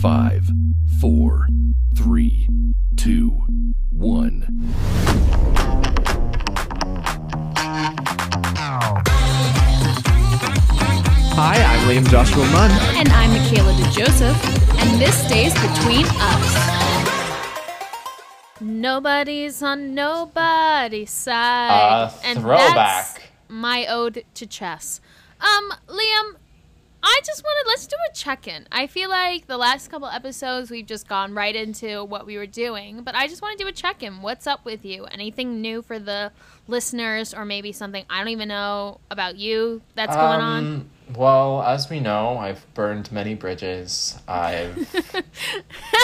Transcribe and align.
Five, 0.00 0.50
four, 1.00 1.46
three, 1.94 2.48
two, 2.96 3.44
one. 3.90 4.46
Hi, 11.34 11.62
I'm 11.62 11.88
Liam 11.88 12.08
Joshua 12.08 12.44
Munn. 12.46 12.70
And 12.96 13.08
I'm 13.10 13.30
Michaela 13.30 13.72
DeJoseph, 13.74 14.80
and 14.80 15.00
this 15.00 15.14
stays 15.26 15.52
between 15.54 16.06
us. 16.18 16.82
Nobody's 18.60 19.62
on 19.62 19.94
nobody's 19.94 21.10
side. 21.10 21.70
Uh, 21.70 22.10
and 22.24 22.40
throwback. 22.40 22.74
that's 22.74 23.18
my 23.48 23.86
ode 23.86 24.24
to 24.34 24.46
chess. 24.46 25.00
Um, 25.40 25.72
Liam, 25.88 26.36
I 27.04 27.20
just 27.24 27.42
wanted 27.42 27.68
let's 27.68 27.86
do 27.86 27.96
a 28.10 28.14
check-in. 28.14 28.66
I 28.70 28.86
feel 28.86 29.10
like 29.10 29.46
the 29.46 29.56
last 29.56 29.90
couple 29.90 30.08
episodes 30.08 30.70
we've 30.70 30.86
just 30.86 31.08
gone 31.08 31.34
right 31.34 31.54
into 31.54 32.04
what 32.04 32.26
we 32.26 32.36
were 32.36 32.46
doing, 32.46 33.02
but 33.02 33.14
I 33.14 33.26
just 33.26 33.42
want 33.42 33.58
to 33.58 33.64
do 33.64 33.68
a 33.68 33.72
check-in. 33.72 34.22
What's 34.22 34.46
up 34.46 34.64
with 34.64 34.84
you? 34.84 35.04
Anything 35.06 35.60
new 35.60 35.82
for 35.82 35.98
the 35.98 36.30
listeners, 36.68 37.34
or 37.34 37.44
maybe 37.44 37.72
something 37.72 38.04
I 38.08 38.18
don't 38.18 38.28
even 38.28 38.48
know 38.48 39.00
about 39.10 39.36
you 39.36 39.82
that's 39.94 40.14
going 40.14 40.40
on? 40.40 40.64
Um, 40.64 40.90
Well, 41.16 41.62
as 41.62 41.90
we 41.90 41.98
know, 41.98 42.38
I've 42.38 42.64
burned 42.74 43.10
many 43.10 43.34
bridges. 43.34 44.16
I've 44.28 44.88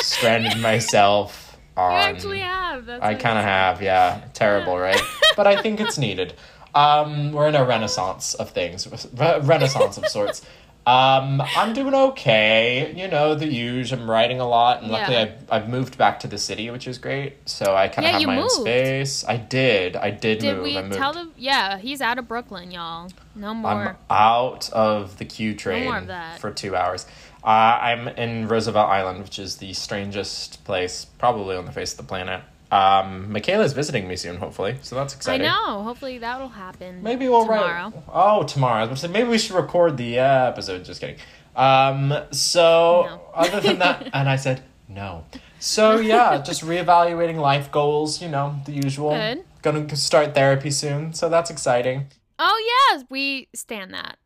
stranded 0.02 0.58
myself 0.60 1.56
on. 1.76 1.92
You 1.92 1.98
actually 1.98 2.40
have. 2.40 2.86
That's 2.86 3.02
I 3.04 3.14
kind 3.14 3.38
of 3.38 3.44
have, 3.44 3.80
yeah. 3.82 4.24
Terrible, 4.34 4.76
right? 4.78 5.00
but 5.36 5.46
I 5.46 5.62
think 5.62 5.80
it's 5.80 5.96
needed. 5.98 6.34
Um, 6.74 7.32
we're 7.32 7.48
in 7.48 7.54
a 7.54 7.64
renaissance 7.64 8.34
of 8.34 8.50
things, 8.50 8.86
re- 9.16 9.40
renaissance 9.42 9.96
of 9.96 10.06
sorts. 10.08 10.42
Um, 10.88 11.42
I'm 11.56 11.72
doing 11.74 11.92
okay. 11.94 12.94
You 12.96 13.08
know, 13.08 13.34
the 13.34 13.46
usual. 13.46 14.00
I'm 14.00 14.10
writing 14.10 14.40
a 14.40 14.48
lot, 14.48 14.82
and 14.82 14.90
luckily 14.90 15.16
Yeah. 15.16 15.32
I've, 15.50 15.62
I've 15.64 15.68
moved 15.68 15.98
back 15.98 16.20
to 16.20 16.26
the 16.28 16.38
city, 16.38 16.70
which 16.70 16.86
is 16.88 16.98
great. 16.98 17.48
So 17.48 17.76
I 17.76 17.88
kind 17.88 18.06
of 18.06 18.12
Yeah, 18.12 18.18
have 18.20 18.26
my 18.26 18.36
moved. 18.36 18.52
own 18.52 18.60
space. 18.62 19.24
I 19.26 19.36
did. 19.36 19.96
I 19.96 20.10
did, 20.10 20.38
Did 20.38 20.54
move. 20.56 20.64
we 20.64 20.78
I 20.78 20.82
moved. 20.82 20.94
tell 20.94 21.12
them? 21.12 21.32
Yeah, 21.36 21.78
he's 21.78 22.00
out 22.00 22.18
of 22.18 22.26
Brooklyn, 22.28 22.70
y'all. 22.70 23.10
No 23.34 23.52
more. 23.54 23.70
I'm 23.70 23.96
out 24.10 24.70
of 24.72 25.18
the 25.18 25.24
Q 25.24 25.54
train 25.54 26.06
that. 26.06 26.40
for 26.40 26.50
two 26.50 26.74
hours. 26.74 27.06
Uh, 27.44 27.46
I'm 27.48 28.08
in 28.08 28.48
Roosevelt 28.48 28.88
Island, 28.88 29.22
which 29.22 29.38
is 29.38 29.56
the 29.58 29.72
strangest 29.72 30.64
place 30.64 31.04
probably 31.04 31.56
on 31.56 31.66
the 31.66 31.72
face 31.72 31.92
of 31.92 31.98
the 31.98 32.02
planet. 32.04 32.42
Um, 32.70 33.32
Michaela's 33.32 33.72
visiting 33.72 34.06
me 34.06 34.16
soon, 34.16 34.36
hopefully, 34.36 34.76
so 34.82 34.94
that's 34.94 35.14
exciting. 35.14 35.46
I 35.46 35.50
know. 35.50 35.82
Hopefully 35.82 36.18
that'll 36.18 36.48
happen. 36.50 37.02
Maybe 37.02 37.26
we'll 37.28 37.44
tomorrow. 37.46 37.84
write. 37.94 38.02
Oh, 38.12 38.42
tomorrow. 38.42 38.78
I 38.78 38.80
was 38.82 38.88
gonna 38.88 38.96
say 38.98 39.08
maybe 39.08 39.28
we 39.30 39.38
should 39.38 39.56
record 39.56 39.96
the 39.96 40.18
uh, 40.20 40.48
episode. 40.48 40.84
Just 40.84 41.00
kidding. 41.00 41.16
Um, 41.56 42.12
so 42.30 43.04
No. 43.08 43.20
other 43.34 43.60
than 43.60 43.78
that, 43.78 44.10
and 44.12 44.28
I 44.28 44.36
said 44.36 44.62
no. 44.88 45.24
So 45.60 45.98
yeah, 45.98 46.42
just 46.44 46.62
reevaluating 46.62 47.36
life 47.40 47.72
goals. 47.72 48.20
You 48.20 48.28
know, 48.28 48.56
the 48.66 48.72
usual. 48.72 49.10
Good. 49.12 49.44
Gonna 49.62 49.96
start 49.96 50.34
therapy 50.34 50.70
soon, 50.70 51.12
so 51.14 51.28
that's 51.28 51.50
exciting. 51.50 52.06
Oh 52.38 52.88
yes, 52.92 53.04
we 53.10 53.48
stand 53.54 53.92
that. 53.94 54.18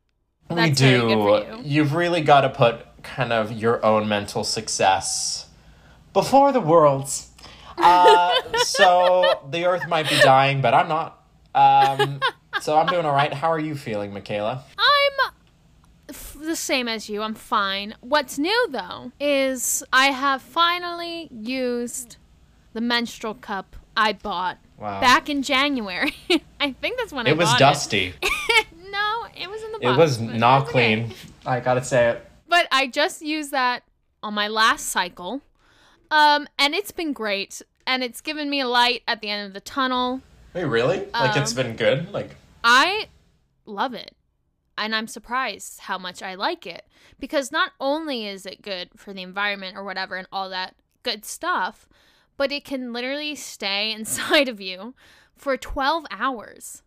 we 0.50 0.56
That's 0.56 0.78
do. 0.78 1.00
good 1.00 1.14
for 1.14 1.56
you. 1.58 1.62
You've 1.64 1.94
really 1.94 2.20
got 2.22 2.42
to 2.42 2.50
put 2.50 2.84
kind 3.02 3.32
of 3.32 3.50
your 3.52 3.82
own 3.84 4.06
mental 4.08 4.44
success 4.44 5.46
before 6.12 6.52
the 6.52 6.60
world's. 6.60 7.28
Uh, 7.78 8.34
so 8.58 9.46
the 9.50 9.64
Earth 9.66 9.86
might 9.88 10.08
be 10.08 10.18
dying, 10.20 10.60
but 10.60 10.74
I'm 10.74 10.88
not. 10.88 11.24
Um, 11.54 12.20
so 12.60 12.78
I'm 12.78 12.86
doing 12.86 13.04
all 13.04 13.14
right. 13.14 13.32
How 13.32 13.50
are 13.50 13.58
you 13.58 13.74
feeling, 13.74 14.12
Michaela? 14.12 14.64
I'm 14.78 15.32
f- 16.08 16.36
the 16.40 16.56
same 16.56 16.88
as 16.88 17.08
you. 17.08 17.22
I'm 17.22 17.34
fine. 17.34 17.94
What's 18.00 18.38
new 18.38 18.66
though 18.70 19.12
is 19.20 19.82
I 19.92 20.06
have 20.06 20.42
finally 20.42 21.28
used 21.30 22.16
the 22.72 22.80
menstrual 22.80 23.34
cup 23.34 23.76
I 23.96 24.12
bought 24.14 24.58
Wow. 24.78 25.00
back 25.00 25.28
in 25.28 25.42
January. 25.42 26.14
I 26.60 26.72
think 26.72 26.96
that's 26.98 27.12
when 27.12 27.26
I 27.26 27.30
It 27.30 27.36
was 27.36 27.48
bought 27.50 27.58
dusty. 27.58 28.14
It. 28.20 28.66
no, 28.90 29.26
it 29.38 29.48
was 29.48 29.62
in 29.62 29.72
the 29.72 29.88
It 29.92 29.96
was 29.96 30.18
not 30.20 30.62
it's 30.62 30.70
okay. 30.70 30.96
clean. 31.02 31.14
I 31.46 31.60
gotta 31.60 31.84
say 31.84 32.08
it. 32.10 32.26
But 32.48 32.66
I 32.72 32.86
just 32.88 33.22
used 33.22 33.50
that 33.52 33.82
on 34.22 34.34
my 34.34 34.48
last 34.48 34.88
cycle. 34.88 35.40
Um, 36.10 36.46
and 36.58 36.74
it's 36.74 36.90
been 36.90 37.12
great. 37.12 37.62
And 37.86 38.02
it's 38.02 38.20
given 38.20 38.48
me 38.50 38.64
light 38.64 39.02
at 39.06 39.20
the 39.20 39.28
end 39.28 39.46
of 39.46 39.52
the 39.52 39.60
tunnel. 39.60 40.22
Wait, 40.54 40.64
really? 40.64 41.06
Like 41.12 41.36
it's 41.36 41.52
um, 41.52 41.56
been 41.56 41.76
good? 41.76 42.12
Like 42.12 42.36
I 42.62 43.08
love 43.64 43.94
it. 43.94 44.14
And 44.78 44.94
I'm 44.94 45.06
surprised 45.06 45.80
how 45.80 45.98
much 45.98 46.22
I 46.22 46.34
like 46.34 46.66
it. 46.66 46.86
Because 47.20 47.52
not 47.52 47.72
only 47.78 48.26
is 48.26 48.46
it 48.46 48.62
good 48.62 48.90
for 48.96 49.12
the 49.12 49.22
environment 49.22 49.76
or 49.76 49.84
whatever 49.84 50.16
and 50.16 50.26
all 50.32 50.48
that 50.50 50.74
good 51.02 51.24
stuff, 51.24 51.88
but 52.36 52.52
it 52.52 52.64
can 52.64 52.92
literally 52.92 53.34
stay 53.34 53.92
inside 53.96 54.48
of 54.48 54.60
you 54.60 54.94
for 55.36 55.56
12 55.56 56.06
hours. 56.10 56.82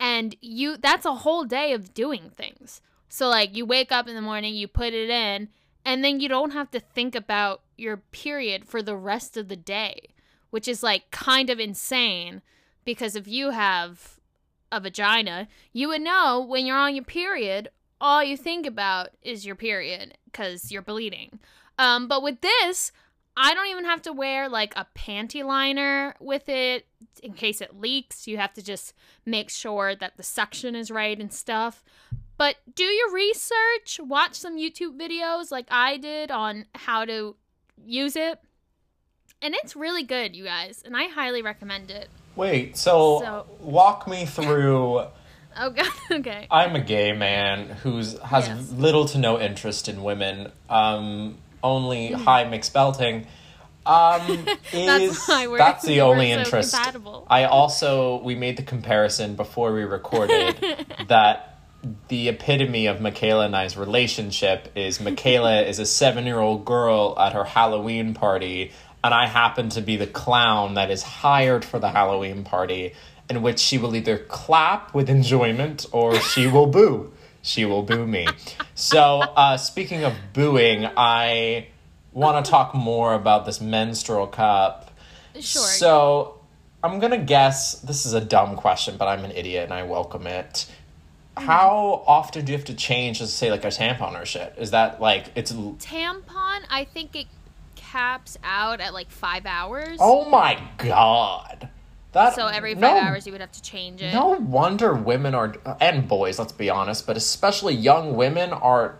And 0.00 0.34
you 0.40 0.76
that's 0.76 1.06
a 1.06 1.16
whole 1.16 1.44
day 1.44 1.72
of 1.72 1.94
doing 1.94 2.30
things. 2.30 2.80
So 3.08 3.28
like 3.28 3.56
you 3.56 3.66
wake 3.66 3.92
up 3.92 4.08
in 4.08 4.14
the 4.14 4.22
morning, 4.22 4.54
you 4.54 4.66
put 4.66 4.94
it 4.94 5.10
in, 5.10 5.48
and 5.84 6.04
then 6.04 6.18
you 6.20 6.28
don't 6.28 6.52
have 6.52 6.70
to 6.72 6.80
think 6.80 7.14
about 7.14 7.62
your 7.76 7.98
period 7.98 8.64
for 8.64 8.82
the 8.82 8.96
rest 8.96 9.36
of 9.36 9.48
the 9.48 9.56
day, 9.56 10.08
which 10.52 10.68
is 10.68 10.82
like 10.82 11.10
kind 11.10 11.48
of 11.48 11.58
insane 11.58 12.42
because 12.84 13.16
if 13.16 13.26
you 13.26 13.50
have 13.50 14.20
a 14.70 14.80
vagina, 14.80 15.48
you 15.72 15.88
would 15.88 16.02
know 16.02 16.44
when 16.46 16.66
you're 16.66 16.76
on 16.76 16.94
your 16.94 17.04
period, 17.04 17.70
all 18.00 18.22
you 18.22 18.36
think 18.36 18.66
about 18.66 19.08
is 19.22 19.46
your 19.46 19.54
period 19.54 20.18
because 20.26 20.70
you're 20.70 20.82
bleeding. 20.82 21.38
Um, 21.78 22.06
but 22.06 22.22
with 22.22 22.42
this, 22.42 22.92
I 23.34 23.54
don't 23.54 23.68
even 23.68 23.86
have 23.86 24.02
to 24.02 24.12
wear 24.12 24.46
like 24.46 24.74
a 24.76 24.86
panty 24.94 25.42
liner 25.42 26.14
with 26.20 26.50
it 26.50 26.86
in 27.22 27.32
case 27.32 27.62
it 27.62 27.80
leaks. 27.80 28.26
You 28.26 28.36
have 28.36 28.52
to 28.54 28.62
just 28.62 28.92
make 29.24 29.48
sure 29.48 29.94
that 29.94 30.18
the 30.18 30.22
suction 30.22 30.74
is 30.74 30.90
right 30.90 31.18
and 31.18 31.32
stuff. 31.32 31.82
But 32.36 32.56
do 32.74 32.84
your 32.84 33.10
research, 33.10 34.00
watch 34.00 34.34
some 34.34 34.58
YouTube 34.58 35.00
videos 35.00 35.50
like 35.50 35.66
I 35.70 35.96
did 35.96 36.30
on 36.30 36.66
how 36.74 37.06
to 37.06 37.36
use 37.86 38.16
it. 38.16 38.38
And 39.42 39.54
it's 39.56 39.74
really 39.74 40.04
good, 40.04 40.36
you 40.36 40.44
guys, 40.44 40.82
and 40.84 40.96
I 40.96 41.08
highly 41.08 41.42
recommend 41.42 41.90
it. 41.90 42.08
wait, 42.36 42.76
so, 42.76 43.20
So- 43.20 43.46
walk 43.60 44.06
me 44.08 44.24
through 44.24 45.02
Oh 45.56 45.68
god, 45.68 45.86
okay. 46.10 46.46
I'm 46.50 46.74
a 46.76 46.80
gay 46.80 47.12
man 47.12 47.68
who's 47.82 48.18
has 48.20 48.48
Yes. 48.48 48.70
little 48.72 49.04
to 49.08 49.18
no 49.18 49.38
interest 49.38 49.86
in 49.88 50.02
women. 50.02 50.50
Um, 50.70 51.36
only 51.62 52.08
Hmm. 52.12 52.22
high 52.22 52.44
mixed 52.44 52.72
belting. 52.72 53.26
Um, 53.84 54.46
That's 54.72 55.02
is 55.02 55.26
why 55.28 55.46
we're- 55.48 55.58
that's 55.58 55.84
the 55.84 56.00
only 56.00 56.32
so 56.32 56.38
interest. 56.38 56.72
compatible. 56.74 57.26
I 57.28 57.44
also 57.44 58.22
we 58.22 58.34
made 58.34 58.56
the 58.56 58.62
comparison 58.62 59.34
before 59.36 59.74
we 59.74 59.82
recorded 59.82 60.56
that 61.08 61.58
the 62.08 62.28
epitome 62.28 62.86
of 62.86 63.00
Michaela 63.00 63.44
and 63.44 63.54
I's 63.56 63.76
relationship 63.76 64.70
is 64.76 65.00
Michaela 65.00 65.62
is 65.62 65.78
a 65.80 65.84
seven 65.86 66.24
year 66.26 66.38
old 66.38 66.64
girl 66.64 67.14
at 67.18 67.32
her 67.34 67.44
Halloween 67.44 68.14
party, 68.14 68.70
and 69.04 69.12
I 69.12 69.26
happen 69.26 69.68
to 69.70 69.80
be 69.80 69.96
the 69.96 70.06
clown 70.06 70.74
that 70.74 70.90
is 70.90 71.02
hired 71.02 71.64
for 71.64 71.78
the 71.78 71.90
Halloween 71.90 72.44
party, 72.44 72.94
in 73.28 73.42
which 73.42 73.58
she 73.58 73.78
will 73.78 73.96
either 73.96 74.18
clap 74.18 74.94
with 74.94 75.10
enjoyment 75.10 75.86
or 75.92 76.18
she 76.20 76.46
will 76.46 76.66
boo. 76.66 77.12
She 77.42 77.64
will 77.64 77.82
boo 77.82 78.06
me. 78.06 78.26
So, 78.74 79.20
uh, 79.20 79.56
speaking 79.56 80.04
of 80.04 80.14
booing, 80.32 80.88
I 80.96 81.68
want 82.12 82.44
to 82.44 82.50
talk 82.50 82.74
more 82.74 83.14
about 83.14 83.46
this 83.46 83.60
menstrual 83.60 84.28
cup. 84.28 84.92
Sure. 85.40 85.62
So 85.62 86.40
I'm 86.84 86.98
gonna 86.98 87.18
guess 87.18 87.74
this 87.80 88.06
is 88.06 88.12
a 88.12 88.20
dumb 88.20 88.56
question, 88.56 88.96
but 88.96 89.08
I'm 89.08 89.24
an 89.24 89.32
idiot 89.32 89.64
and 89.64 89.72
I 89.72 89.82
welcome 89.84 90.26
it. 90.26 90.66
How 91.36 92.04
often 92.06 92.44
do 92.44 92.52
you 92.52 92.58
have 92.58 92.66
to 92.66 92.74
change, 92.74 93.20
just 93.20 93.36
say 93.36 93.50
like 93.50 93.64
a 93.64 93.68
tampon 93.68 94.20
or 94.20 94.26
shit? 94.26 94.54
Is 94.58 94.72
that 94.72 95.00
like 95.00 95.26
it's? 95.34 95.52
tampon, 95.52 96.60
I 96.68 96.86
think 96.92 97.16
it 97.16 97.26
caps 97.92 98.38
out 98.42 98.80
at 98.80 98.94
like 98.94 99.10
five 99.10 99.44
hours. 99.46 99.98
Oh 100.00 100.28
my 100.28 100.58
god! 100.78 101.68
That 102.12 102.34
so 102.34 102.46
every 102.46 102.74
no- 102.74 102.88
five 102.88 103.02
hours 103.04 103.26
you 103.26 103.32
would 103.32 103.40
have 103.40 103.52
to 103.52 103.62
change 103.62 104.00
it. 104.00 104.12
No 104.14 104.28
wonder 104.30 104.94
women 104.94 105.34
are 105.34 105.54
and 105.80 106.08
boys. 106.08 106.38
Let's 106.38 106.52
be 106.52 106.70
honest, 106.70 107.06
but 107.06 107.16
especially 107.16 107.74
young 107.74 108.16
women 108.16 108.52
are 108.52 108.96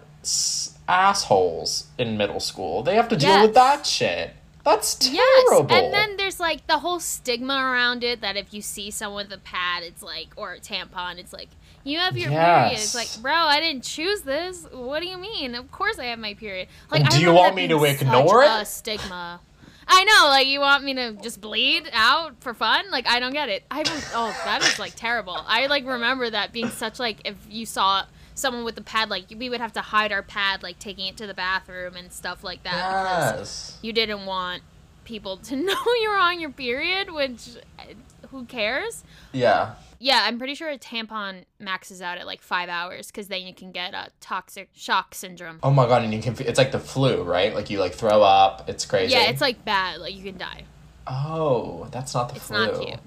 assholes 0.89 1.87
in 1.99 2.17
middle 2.17 2.41
school. 2.41 2.83
They 2.83 2.97
have 2.97 3.09
to 3.09 3.17
deal 3.17 3.31
Yes. 3.31 3.43
with 3.47 3.55
that 3.55 3.87
shit. 3.87 4.35
That's 4.65 4.95
terrible. 4.95 5.67
Yes, 5.69 5.83
and 5.85 5.93
then 5.93 6.17
there's 6.17 6.39
like 6.39 6.67
the 6.69 6.79
whole 6.79 7.01
stigma 7.01 7.55
around 7.55 8.05
it 8.05 8.21
that 8.21 8.37
if 8.37 8.55
you 8.55 8.63
see 8.63 8.91
someone 8.93 9.25
with 9.29 9.33
a 9.33 9.41
pad, 9.43 9.83
it's 9.83 10.03
like 10.03 10.29
or 10.37 10.53
a 10.53 10.61
tampon, 10.61 11.19
it's 11.19 11.33
like 11.33 11.49
you 11.85 11.99
have 11.99 12.17
your 12.17 12.31
period. 12.31 12.73
It's 12.75 12.95
like, 12.95 13.09
bro, 13.21 13.33
I 13.35 13.61
didn't 13.61 13.85
choose 13.85 14.23
this. 14.23 14.67
What 14.73 15.01
do 15.01 15.07
you 15.09 15.19
mean? 15.19 15.55
Of 15.55 15.71
course 15.71 15.99
I 15.99 16.07
have 16.07 16.19
my 16.19 16.35
period. 16.35 16.69
Like, 16.91 17.03
I 17.05 17.09
Do 17.09 17.21
you 17.21 17.33
want 17.33 17.55
me 17.55 17.69
to 17.69 17.83
ignore 17.85 18.45
it? 18.45 18.67
stigma. 18.67 19.41
I 19.89 20.05
know, 20.05 20.29
like 20.29 20.47
you 20.47 20.61
want 20.61 20.85
me 20.85 20.95
to 20.95 21.13
just 21.15 21.41
bleed 21.41 21.89
out 21.93 22.41
for 22.41 22.55
fun? 22.55 22.85
Like 22.91 23.07
I 23.09 23.19
don't 23.21 23.33
get 23.33 23.49
it. 23.49 23.65
I 23.71 23.83
oh 24.15 24.35
that 24.45 24.63
is 24.63 24.79
like 24.79 24.95
terrible. 24.95 25.37
I 25.47 25.67
like 25.67 25.85
remember 25.85 26.31
that 26.31 26.53
being 26.53 26.69
such 26.69 26.99
like 27.01 27.19
if 27.25 27.35
you 27.51 27.67
saw 27.67 28.05
someone 28.35 28.65
with 28.65 28.79
a 28.79 28.83
pad 28.83 29.11
like 29.11 29.25
we 29.37 29.51
would 29.51 29.61
have 29.61 29.73
to 29.75 29.81
hide 29.83 30.11
our 30.13 30.23
pad 30.23 30.63
like 30.63 30.79
taking 30.79 31.07
it 31.09 31.17
to 31.19 31.27
the 31.27 31.35
bathroom 31.35 31.97
and 31.97 32.11
stuff 32.13 32.43
like 32.43 32.63
that 32.63 32.73
because 32.73 33.39
Yes. 33.39 33.79
you 33.83 33.93
didn't 33.93 34.25
want 34.25 34.63
people 35.05 35.37
to 35.39 35.57
know 35.69 35.75
you 36.01 36.09
were 36.09 36.17
on 36.17 36.41
your 36.41 36.51
period, 36.51 37.11
which 37.13 37.57
uh, 37.79 37.83
who 38.31 38.45
cares? 38.45 39.03
Yeah. 39.33 39.75
Yeah, 40.03 40.25
I'm 40.25 40.37
pretty 40.37 40.57
sure 40.57 40.69
a 40.69 40.79
tampon 40.79 41.45
maxes 41.61 42.03
out 42.03 42.19
at 42.19 42.27
like 42.27 42.43
five 42.43 42.69
hours 42.69 43.07
because 43.07 43.29
then 43.29 43.43
you 43.43 43.55
can 43.55 43.71
get 43.71 43.95
a 43.95 44.09
toxic 44.21 44.69
shock 44.75 45.15
syndrome. 45.15 45.61
Oh 45.63 45.71
my 45.71 45.87
god, 45.87 46.03
and 46.03 46.13
you 46.13 46.21
can 46.21 46.35
it's 46.41 46.59
like 46.59 46.73
the 46.73 46.81
flu, 46.81 47.23
right? 47.23 47.55
Like 47.55 47.71
you 47.71 47.79
like 47.79 47.95
throw 47.95 48.21
up. 48.21 48.69
It's 48.69 48.85
crazy. 48.85 49.13
Yeah, 49.13 49.31
it's 49.31 49.41
like 49.41 49.65
bad. 49.65 50.01
Like 50.01 50.17
you 50.17 50.25
can 50.25 50.37
die. 50.37 50.65
Oh, 51.07 51.87
that's 51.93 52.15
not 52.15 52.31
the 52.31 52.35
It's 52.35 52.49
flu. 52.49 52.67
not 52.67 52.81
cute. 52.81 52.99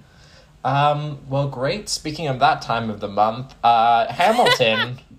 Um. 0.63 1.19
Well, 1.27 1.49
great. 1.49 1.89
Speaking 1.89 2.27
of 2.27 2.39
that 2.39 2.61
time 2.61 2.89
of 2.89 3.01
the 3.01 3.09
month, 3.09 3.53
uh, 3.61 4.11
Hamilton. 4.11 4.99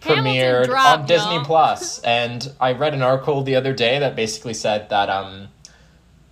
premiered 0.00 0.66
dropped, 0.66 1.00
on 1.00 1.06
Disney 1.06 1.40
Plus, 1.44 1.98
and 2.00 2.52
I 2.60 2.72
read 2.72 2.94
an 2.94 3.02
article 3.02 3.42
the 3.42 3.56
other 3.56 3.72
day 3.72 3.98
that 3.98 4.14
basically 4.14 4.54
said 4.54 4.88
that 4.90 5.10
um, 5.10 5.48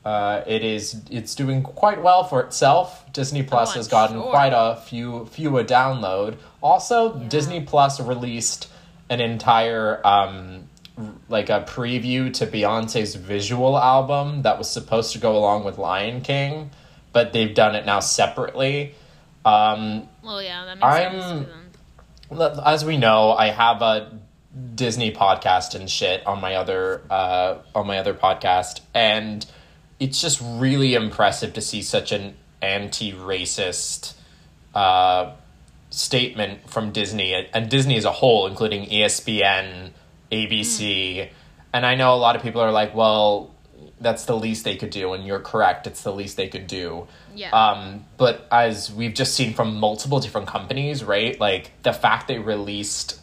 uh, 0.04 0.42
it 0.46 0.62
is 0.62 1.00
it's 1.10 1.34
doing 1.34 1.62
quite 1.62 2.02
well 2.02 2.24
for 2.24 2.40
itself. 2.42 3.04
Disney 3.12 3.42
Plus 3.42 3.72
I'm 3.72 3.76
has 3.78 3.88
gotten 3.88 4.16
sure. 4.20 4.30
quite 4.30 4.52
a 4.54 4.76
few 4.76 5.26
few 5.26 5.56
a 5.58 5.64
download. 5.64 6.36
Also, 6.62 7.14
Disney 7.18 7.62
Plus 7.62 8.00
released 8.00 8.68
an 9.08 9.20
entire 9.20 10.06
um, 10.06 10.68
like 11.28 11.48
a 11.50 11.64
preview 11.66 12.32
to 12.34 12.46
Beyonce's 12.46 13.14
visual 13.14 13.78
album 13.78 14.42
that 14.42 14.58
was 14.58 14.70
supposed 14.70 15.12
to 15.12 15.18
go 15.18 15.36
along 15.36 15.64
with 15.64 15.78
Lion 15.78 16.20
King, 16.20 16.70
but 17.12 17.32
they've 17.32 17.54
done 17.54 17.74
it 17.74 17.84
now 17.86 18.00
separately. 18.00 18.94
Um, 19.44 20.08
Well, 20.22 20.42
yeah, 20.42 20.64
that 20.64 20.76
makes 20.76 20.84
I'm- 20.84 21.46
sense. 22.30 22.58
as 22.64 22.84
we 22.84 22.96
know, 22.96 23.32
I 23.32 23.48
have 23.48 23.82
a 23.82 24.10
Disney 24.74 25.12
podcast 25.12 25.74
and 25.74 25.90
shit 25.90 26.26
on 26.26 26.40
my 26.40 26.54
other 26.54 27.02
uh, 27.10 27.56
on 27.74 27.86
my 27.86 27.98
other 27.98 28.14
podcast, 28.14 28.80
and 28.94 29.44
it's 30.04 30.20
just 30.20 30.38
really 30.42 30.94
impressive 30.94 31.54
to 31.54 31.62
see 31.62 31.80
such 31.80 32.12
an 32.12 32.34
anti-racist 32.60 34.12
uh, 34.74 35.32
statement 35.88 36.68
from 36.68 36.92
Disney 36.92 37.48
and 37.54 37.70
Disney 37.70 37.96
as 37.96 38.04
a 38.04 38.12
whole, 38.12 38.46
including 38.46 38.84
ESPN, 38.84 39.92
ABC, 40.30 41.30
and 41.72 41.86
I 41.86 41.94
know 41.94 42.14
a 42.14 42.16
lot 42.16 42.36
of 42.36 42.42
people 42.42 42.60
are 42.60 42.70
like, 42.70 42.94
"Well, 42.94 43.50
that's 43.98 44.26
the 44.26 44.36
least 44.36 44.64
they 44.66 44.76
could 44.76 44.90
do," 44.90 45.14
and 45.14 45.24
you're 45.26 45.40
correct; 45.40 45.86
it's 45.86 46.02
the 46.02 46.12
least 46.12 46.36
they 46.36 46.48
could 46.48 46.66
do. 46.66 47.08
Yeah. 47.34 47.50
Um, 47.52 48.04
but 48.18 48.46
as 48.52 48.92
we've 48.92 49.14
just 49.14 49.34
seen 49.34 49.54
from 49.54 49.76
multiple 49.76 50.20
different 50.20 50.48
companies, 50.48 51.02
right? 51.02 51.40
Like 51.40 51.70
the 51.82 51.94
fact 51.94 52.28
they 52.28 52.38
released 52.38 53.18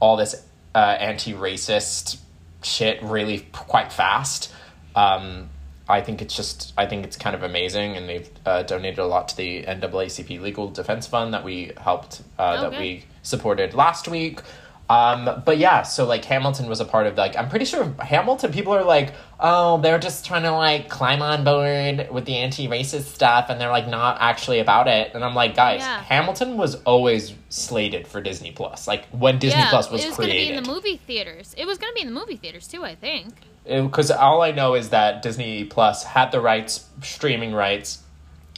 all 0.00 0.16
this 0.16 0.34
uh, 0.74 0.78
anti-racist 0.78 2.18
shit 2.64 3.00
really 3.00 3.38
p- 3.38 3.46
quite 3.52 3.92
fast. 3.92 4.52
Um, 4.96 5.50
I 5.88 6.00
think 6.00 6.20
it's 6.20 6.34
just 6.34 6.72
I 6.76 6.86
think 6.86 7.04
it's 7.04 7.16
kind 7.16 7.36
of 7.36 7.42
amazing, 7.42 7.96
and 7.96 8.08
they've 8.08 8.28
uh, 8.44 8.62
donated 8.64 8.98
a 8.98 9.06
lot 9.06 9.28
to 9.28 9.36
the 9.36 9.62
NAACP 9.64 10.40
Legal 10.40 10.68
Defense 10.68 11.06
Fund 11.06 11.32
that 11.34 11.44
we 11.44 11.72
helped 11.78 12.22
uh, 12.38 12.56
Oh, 12.58 12.62
that 12.62 12.70
good. 12.72 12.80
we 12.80 13.04
supported 13.22 13.74
last 13.74 14.08
week. 14.08 14.40
Um, 14.88 15.42
but 15.44 15.58
yeah, 15.58 15.82
so 15.82 16.06
like 16.06 16.24
Hamilton 16.24 16.68
was 16.68 16.78
a 16.80 16.84
part 16.84 17.08
of 17.08 17.16
like 17.16 17.36
I'm 17.36 17.48
pretty 17.48 17.64
sure 17.64 17.92
Hamilton 17.98 18.52
people 18.52 18.72
are 18.72 18.84
like, 18.84 19.14
oh, 19.40 19.80
they're 19.80 19.98
just 19.98 20.24
trying 20.24 20.42
to 20.44 20.52
like 20.52 20.88
climb 20.88 21.22
on 21.22 21.42
board 21.42 22.08
with 22.12 22.24
the 22.24 22.36
anti-racist 22.36 23.12
stuff, 23.14 23.46
and 23.48 23.60
they're 23.60 23.70
like 23.70 23.88
not 23.88 24.18
actually 24.20 24.60
about 24.60 24.86
it. 24.86 25.10
And 25.14 25.24
I'm 25.24 25.34
like, 25.34 25.56
guys, 25.56 25.80
Yeah. 25.80 26.02
Hamilton 26.02 26.56
was 26.56 26.76
always 26.84 27.32
slated 27.48 28.06
for 28.06 28.20
Disney 28.20 28.52
Plus. 28.52 28.86
Like 28.86 29.06
when 29.08 29.40
Disney 29.40 29.58
yeah, 29.60 29.70
Plus 29.70 29.90
was, 29.90 30.04
it 30.04 30.08
was 30.08 30.16
going 30.18 30.28
to 30.30 30.34
be 30.36 30.48
in 30.52 30.62
the 30.62 30.70
movie 30.70 30.98
theaters. 30.98 31.52
It 31.58 31.64
was 31.66 31.78
going 31.78 31.90
to 31.90 31.94
be 31.94 32.00
in 32.02 32.12
the 32.12 32.20
movie 32.20 32.36
theaters 32.36 32.68
too, 32.68 32.84
I 32.84 32.94
think. 32.94 33.34
Because 33.66 34.10
all 34.10 34.42
I 34.42 34.52
know 34.52 34.74
is 34.74 34.90
that 34.90 35.22
Disney 35.22 35.64
Plus 35.64 36.04
had 36.04 36.30
the 36.32 36.40
rights, 36.40 36.86
streaming 37.02 37.52
rights, 37.52 38.02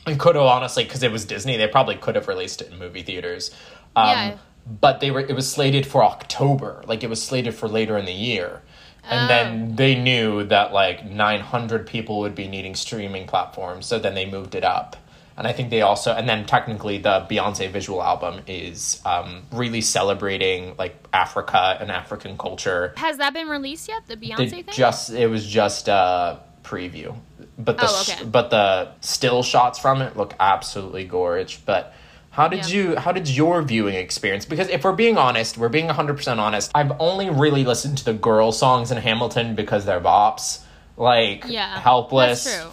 and 0.07 0.19
could 0.19 0.35
have 0.37 0.45
honestly, 0.45 0.85
because 0.85 1.03
it 1.03 1.13
was 1.13 1.25
Disney, 1.25 1.57
they 1.57 1.67
probably 1.69 1.95
could 1.97 2.15
have 2.15 2.29
released 2.29 2.61
it 2.63 2.71
in 2.73 2.79
movie 2.79 3.03
theaters. 3.03 3.51
Um, 3.97 4.09
Yeah. 4.09 4.37
But 4.81 5.01
they 5.01 5.11
were 5.11 5.21
it 5.21 5.35
was 5.35 5.51
slated 5.51 5.87
for 5.87 6.05
October, 6.05 6.83
like 6.87 7.03
it 7.03 7.09
was 7.09 7.23
slated 7.23 7.55
for 7.55 7.69
later 7.69 7.97
in 7.97 8.05
the 8.05 8.13
year, 8.13 8.61
and 9.03 9.25
Oh. 9.25 9.29
then 9.29 9.77
they 9.77 9.95
knew 9.95 10.45
that 10.45 10.75
like 10.75 11.07
nine 11.07 11.41
hundred 11.41 11.87
people 11.87 12.19
would 12.19 12.35
be 12.35 12.49
needing 12.49 12.75
streaming 12.75 13.27
platforms, 13.27 13.87
so 13.87 13.99
then 13.99 14.15
they 14.15 14.27
moved 14.27 14.55
it 14.55 14.65
up. 14.65 14.95
And 15.39 15.47
I 15.47 15.53
think 15.53 15.71
they 15.71 15.83
also, 15.83 16.13
and 16.13 16.29
then 16.29 16.45
technically 16.47 16.99
the 16.99 17.25
Beyonce 17.31 17.71
visual 17.71 18.03
album 18.03 18.41
is 18.49 19.01
um, 19.07 19.45
really 19.53 19.81
celebrating 19.81 20.75
like 20.77 20.97
Africa 21.13 21.79
and 21.81 21.91
African 21.93 22.37
culture 22.37 22.93
Has 22.97 23.19
that 23.19 23.33
been 23.35 23.49
released 23.49 23.89
yet? 23.89 24.03
The 24.09 24.17
Beyonce 24.17 24.51
thing? 24.51 24.65
just 24.73 25.11
it 25.11 25.29
was 25.29 25.47
just 25.47 25.87
a 25.89 26.41
preview 26.65 27.17
but 27.57 27.79
the 27.79 27.87
Oh, 27.89 28.03
okay. 28.09 28.25
but 28.25 28.51
the 28.51 28.89
still 29.01 29.43
shots 29.43 29.79
from 29.79 30.03
it 30.03 30.17
look 30.19 30.35
absolutely 30.41 31.05
gorge 31.05 31.65
but 31.65 31.95
how 32.31 32.47
did 32.49 32.69
Yeah. 32.69 32.77
you 32.77 32.97
how 32.97 33.13
did 33.13 33.27
your 33.29 33.63
viewing 33.63 33.95
experience 33.95 34.45
because 34.45 34.69
if 34.69 34.85
we're 34.85 34.93
being 34.93 35.17
honest 35.17 35.57
we're 35.57 35.71
being 35.71 35.89
100% 35.89 36.39
honest 36.39 36.71
i've 36.75 36.93
only 37.01 37.31
really 37.31 37.65
listened 37.65 37.97
to 37.99 38.05
the 38.05 38.13
girl 38.13 38.53
songs 38.53 38.91
in 38.91 38.99
hamilton 38.99 39.55
because 39.55 39.87
they're 39.87 40.01
bops 40.01 40.61
like 40.99 41.45
Yeah, 41.49 41.79
helpless 41.81 42.45
that's 42.45 42.57
true. 42.65 42.71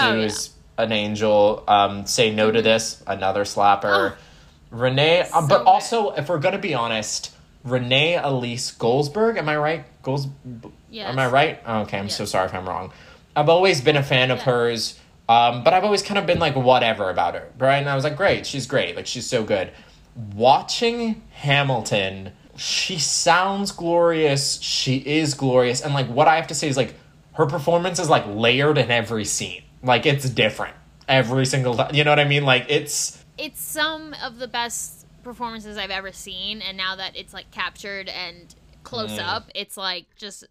Oh, 0.00 0.14
yeah. 0.14 0.22
An 0.76 0.90
angel 0.92 1.62
um 1.68 2.04
say 2.06 2.34
no 2.34 2.50
to 2.50 2.60
this 2.60 3.02
another 3.06 3.44
slapper 3.44 4.14
Oh. 4.14 4.16
renee 4.70 5.20
uh, 5.32 5.46
but 5.46 5.58
good. 5.58 5.66
also 5.68 6.10
if 6.10 6.28
we're 6.28 6.38
gonna 6.40 6.58
be 6.58 6.74
honest 6.74 7.32
renee 7.62 8.16
elise 8.16 8.76
goldsberry 8.76 9.36
am 9.38 9.48
i 9.48 9.56
right 9.56 9.84
Gols- 10.02 10.26
Yes. 10.90 11.08
Am 11.08 11.18
I 11.18 11.26
right? 11.28 11.60
Oh, 11.66 11.80
okay, 11.80 11.98
I'm 11.98 12.08
so 12.08 12.24
sorry 12.24 12.46
if 12.46 12.54
I'm 12.54 12.68
wrong. 12.68 12.92
I've 13.34 13.48
always 13.48 13.80
been 13.80 13.96
a 13.96 14.02
fan 14.02 14.30
of 14.30 14.38
Yeah. 14.38 14.44
hers, 14.44 14.96
um, 15.28 15.64
but 15.64 15.74
I've 15.74 15.82
always 15.82 16.02
kind 16.02 16.18
of 16.18 16.26
been 16.26 16.38
like 16.38 16.54
whatever 16.54 17.10
about 17.10 17.34
her, 17.34 17.48
right? 17.58 17.78
And 17.78 17.88
I 17.88 17.96
was 17.96 18.04
like, 18.04 18.16
great, 18.16 18.46
she's 18.46 18.66
great, 18.68 18.94
like 18.94 19.06
she's 19.08 19.26
so 19.26 19.42
good. 19.42 19.72
Watching 20.36 21.22
Hamilton, 21.32 22.30
she 22.56 22.98
sounds 23.00 23.72
glorious. 23.72 24.60
She 24.62 24.98
is 24.98 25.34
glorious, 25.34 25.80
and 25.80 25.94
like 25.94 26.06
what 26.06 26.28
I 26.28 26.36
have 26.36 26.46
to 26.48 26.54
say 26.54 26.68
is 26.68 26.76
like 26.76 26.94
her 27.32 27.46
performance 27.46 27.98
is 27.98 28.08
like 28.08 28.24
layered 28.28 28.78
in 28.78 28.92
every 28.92 29.24
scene. 29.24 29.63
Like 29.84 30.06
it's 30.06 30.28
different 30.30 30.74
every 31.08 31.46
single 31.46 31.74
time. 31.76 31.94
You 31.94 32.04
know 32.04 32.10
what 32.10 32.18
I 32.20 32.24
mean? 32.24 32.44
Like 32.44 32.66
it's 32.68 33.22
it's 33.38 33.60
some 33.60 34.14
of 34.22 34.38
the 34.38 34.48
best 34.48 35.06
performances 35.22 35.76
I've 35.76 35.90
ever 35.90 36.12
seen, 36.12 36.62
and 36.62 36.76
now 36.76 36.96
that 36.96 37.16
it's 37.16 37.34
like 37.34 37.50
captured 37.50 38.08
and 38.08 38.54
close 38.82 39.12
Mm. 39.12 39.26
up, 39.26 39.50
it's 39.54 39.76
like 39.76 40.06
just 40.16 40.44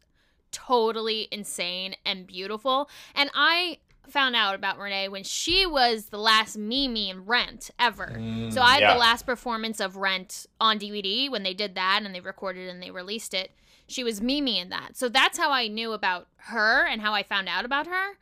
totally 0.51 1.27
insane 1.31 1.95
and 2.06 2.27
beautiful. 2.27 2.89
And 3.15 3.30
I 3.33 3.80
found 4.07 4.35
out 4.35 4.54
about 4.54 4.78
Renee 4.78 5.07
when 5.07 5.23
she 5.23 5.66
was 5.66 6.06
the 6.07 6.18
last 6.18 6.57
Mimi 6.57 7.09
in 7.09 7.25
Rent 7.25 7.71
ever. 7.80 8.11
so 8.52 8.61
I 8.61 8.73
had 8.73 8.81
yeah. 8.81 8.94
the 8.94 8.99
last 8.99 9.25
performance 9.25 9.80
of 9.80 9.95
Rent 9.95 10.45
on 10.59 10.78
DVD 10.78 11.30
when 11.31 11.44
they 11.44 11.54
did 11.54 11.73
that 11.75 12.02
and 12.04 12.13
they 12.13 12.19
recorded 12.19 12.68
and 12.69 12.83
they 12.83 12.92
released 12.92 13.33
it. 13.33 13.52
She 13.87 14.04
was 14.04 14.21
Mimi 14.21 14.59
in 14.59 14.69
that. 14.69 14.97
So 14.97 15.07
that's 15.09 15.37
how 15.37 15.52
I 15.52 15.68
knew 15.68 15.94
about 15.94 16.28
her 16.35 16.85
and 16.85 17.02
how 17.02 17.13
I 17.13 17.23
found 17.23 17.47
out 17.47 17.63
about 17.66 17.87
her 17.87 18.18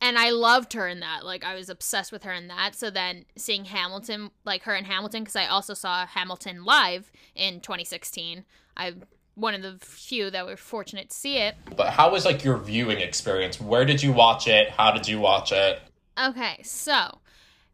and 0.00 0.18
I 0.18 0.30
loved 0.30 0.72
her 0.74 0.86
in 0.86 1.00
that. 1.00 1.24
Like 1.24 1.44
I 1.44 1.54
was 1.54 1.68
obsessed 1.68 2.12
with 2.12 2.22
her 2.24 2.32
in 2.32 2.48
that. 2.48 2.74
So 2.74 2.90
then 2.90 3.24
seeing 3.36 3.66
Hamilton, 3.66 4.30
like 4.44 4.62
her 4.64 4.74
in 4.74 4.84
Hamilton, 4.84 5.22
because 5.22 5.36
I 5.36 5.46
also 5.46 5.74
saw 5.74 6.06
Hamilton 6.06 6.64
live 6.64 7.10
in 7.34 7.60
2016. 7.60 8.44
I'm 8.76 9.02
one 9.34 9.54
of 9.54 9.62
the 9.62 9.78
few 9.84 10.30
that 10.30 10.46
were 10.46 10.56
fortunate 10.56 11.10
to 11.10 11.16
see 11.16 11.38
it. 11.38 11.54
but 11.76 11.90
how 11.90 12.10
was 12.10 12.24
like 12.24 12.42
your 12.42 12.56
viewing 12.56 13.00
experience? 13.00 13.60
Where 13.60 13.84
did 13.84 14.02
you 14.02 14.12
watch 14.12 14.48
it? 14.48 14.70
How 14.70 14.90
did 14.90 15.06
you 15.06 15.20
watch 15.20 15.52
it? 15.52 15.80
Okay, 16.20 16.60
so 16.64 17.20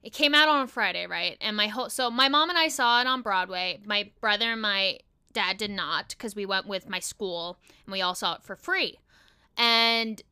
it 0.03 0.13
came 0.13 0.35
out 0.35 0.49
on 0.49 0.67
Friday, 0.67 1.07
right? 1.07 1.39
And 1.41 1.57
my 1.57 1.69
whole 1.69 1.89
so 1.89 2.11
my 2.11 2.29
mom 2.29 2.51
and 2.51 2.59
I 2.59 2.69
saw 2.69 3.01
it 3.01 3.07
on 3.07 3.23
Broadway. 3.23 3.81
My 3.85 4.11
brother 4.21 4.53
and 4.53 4.61
my 4.61 4.99
dad 5.33 5.57
did 5.57 5.71
not 5.71 6.11
because 6.11 6.37
we 6.37 6.47
went 6.47 6.67
with 6.67 6.89
my 6.89 7.01
school 7.01 7.59
and 7.87 7.93
we 7.93 8.03
all 8.03 8.15
saw 8.15 8.35
it 8.35 8.43
for 8.43 8.57
free. 8.57 8.99
And 9.57 10.23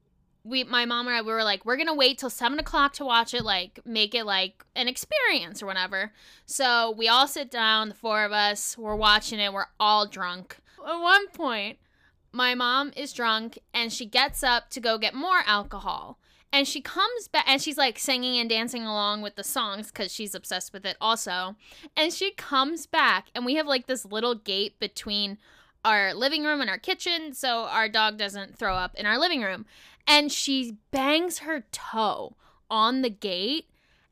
we 0.45 0.65
my 0.65 0.85
mom 0.85 1.07
and 1.07 1.17
I 1.17 1.23
we 1.23 1.33
were 1.33 1.45
like, 1.45 1.65
we're 1.65 1.77
gonna 1.77 1.95
wait 1.95 2.19
till 2.19 2.31
seven 2.31 2.59
o'clock 2.59 2.95
to 2.95 3.05
watch 3.05 3.35
it, 3.35 3.45
like 3.45 3.81
make 3.85 4.15
it 4.15 4.25
like 4.25 4.65
an 4.75 4.89
experience 4.89 5.63
or 5.63 5.67
whatever. 5.67 6.13
So 6.47 6.95
we 6.97 7.09
all 7.09 7.29
sit 7.29 7.51
down, 7.51 7.91
the 7.91 7.95
four 7.95 8.25
of 8.25 8.33
us, 8.33 8.77
we're 8.77 8.97
watching 8.97 9.39
it, 9.39 9.53
we're 9.53 9.67
all 9.79 10.07
drunk. 10.07 10.59
At 10.87 11.01
one 11.01 11.29
point, 11.29 11.79
my 12.33 12.55
mom 12.55 12.93
is 12.97 13.13
drunk 13.13 13.59
and 13.73 13.93
she 13.93 14.07
gets 14.07 14.43
up 14.43 14.71
to 14.71 14.81
go 14.81 14.99
get 14.99 15.15
more 15.15 15.43
alcohol. 15.47 16.19
And 16.55 16.69
she 16.69 16.83
comes 16.83 17.29
back 17.29 17.45
and 17.49 17.63
she's 17.63 17.79
like 17.79 17.99
singing 17.99 18.39
and 18.39 18.49
dancing 18.49 18.83
along 18.83 19.23
with 19.23 19.37
the 19.37 19.45
songs 19.45 19.87
because 19.87 20.13
she's 20.13 20.35
obsessed 20.35 20.73
with 20.73 20.85
it 20.85 20.97
also. 21.01 21.57
And 21.97 22.13
she 22.13 22.33
comes 22.33 22.87
back 22.87 23.29
and 23.35 23.47
we 23.47 23.55
have 23.55 23.67
like 23.67 23.87
this 23.87 24.05
little 24.05 24.35
gate 24.35 24.79
between 24.79 25.39
our 25.85 26.15
living 26.15 26.45
room 26.45 26.61
and 26.61 26.71
our 26.71 26.79
kitchen 26.79 27.33
so 27.33 27.65
our 27.65 27.89
dog 27.89 28.17
doesn't 28.17 28.57
throw 28.57 28.75
up 28.75 28.95
in 28.95 29.07
our 29.07 29.19
living 29.19 29.41
room. 29.41 29.65
And 30.07 30.31
she 30.31 30.77
bangs 30.91 31.39
her 31.39 31.65
toe 31.73 32.37
on 32.71 33.03
the 33.03 33.11
gate 33.11 33.67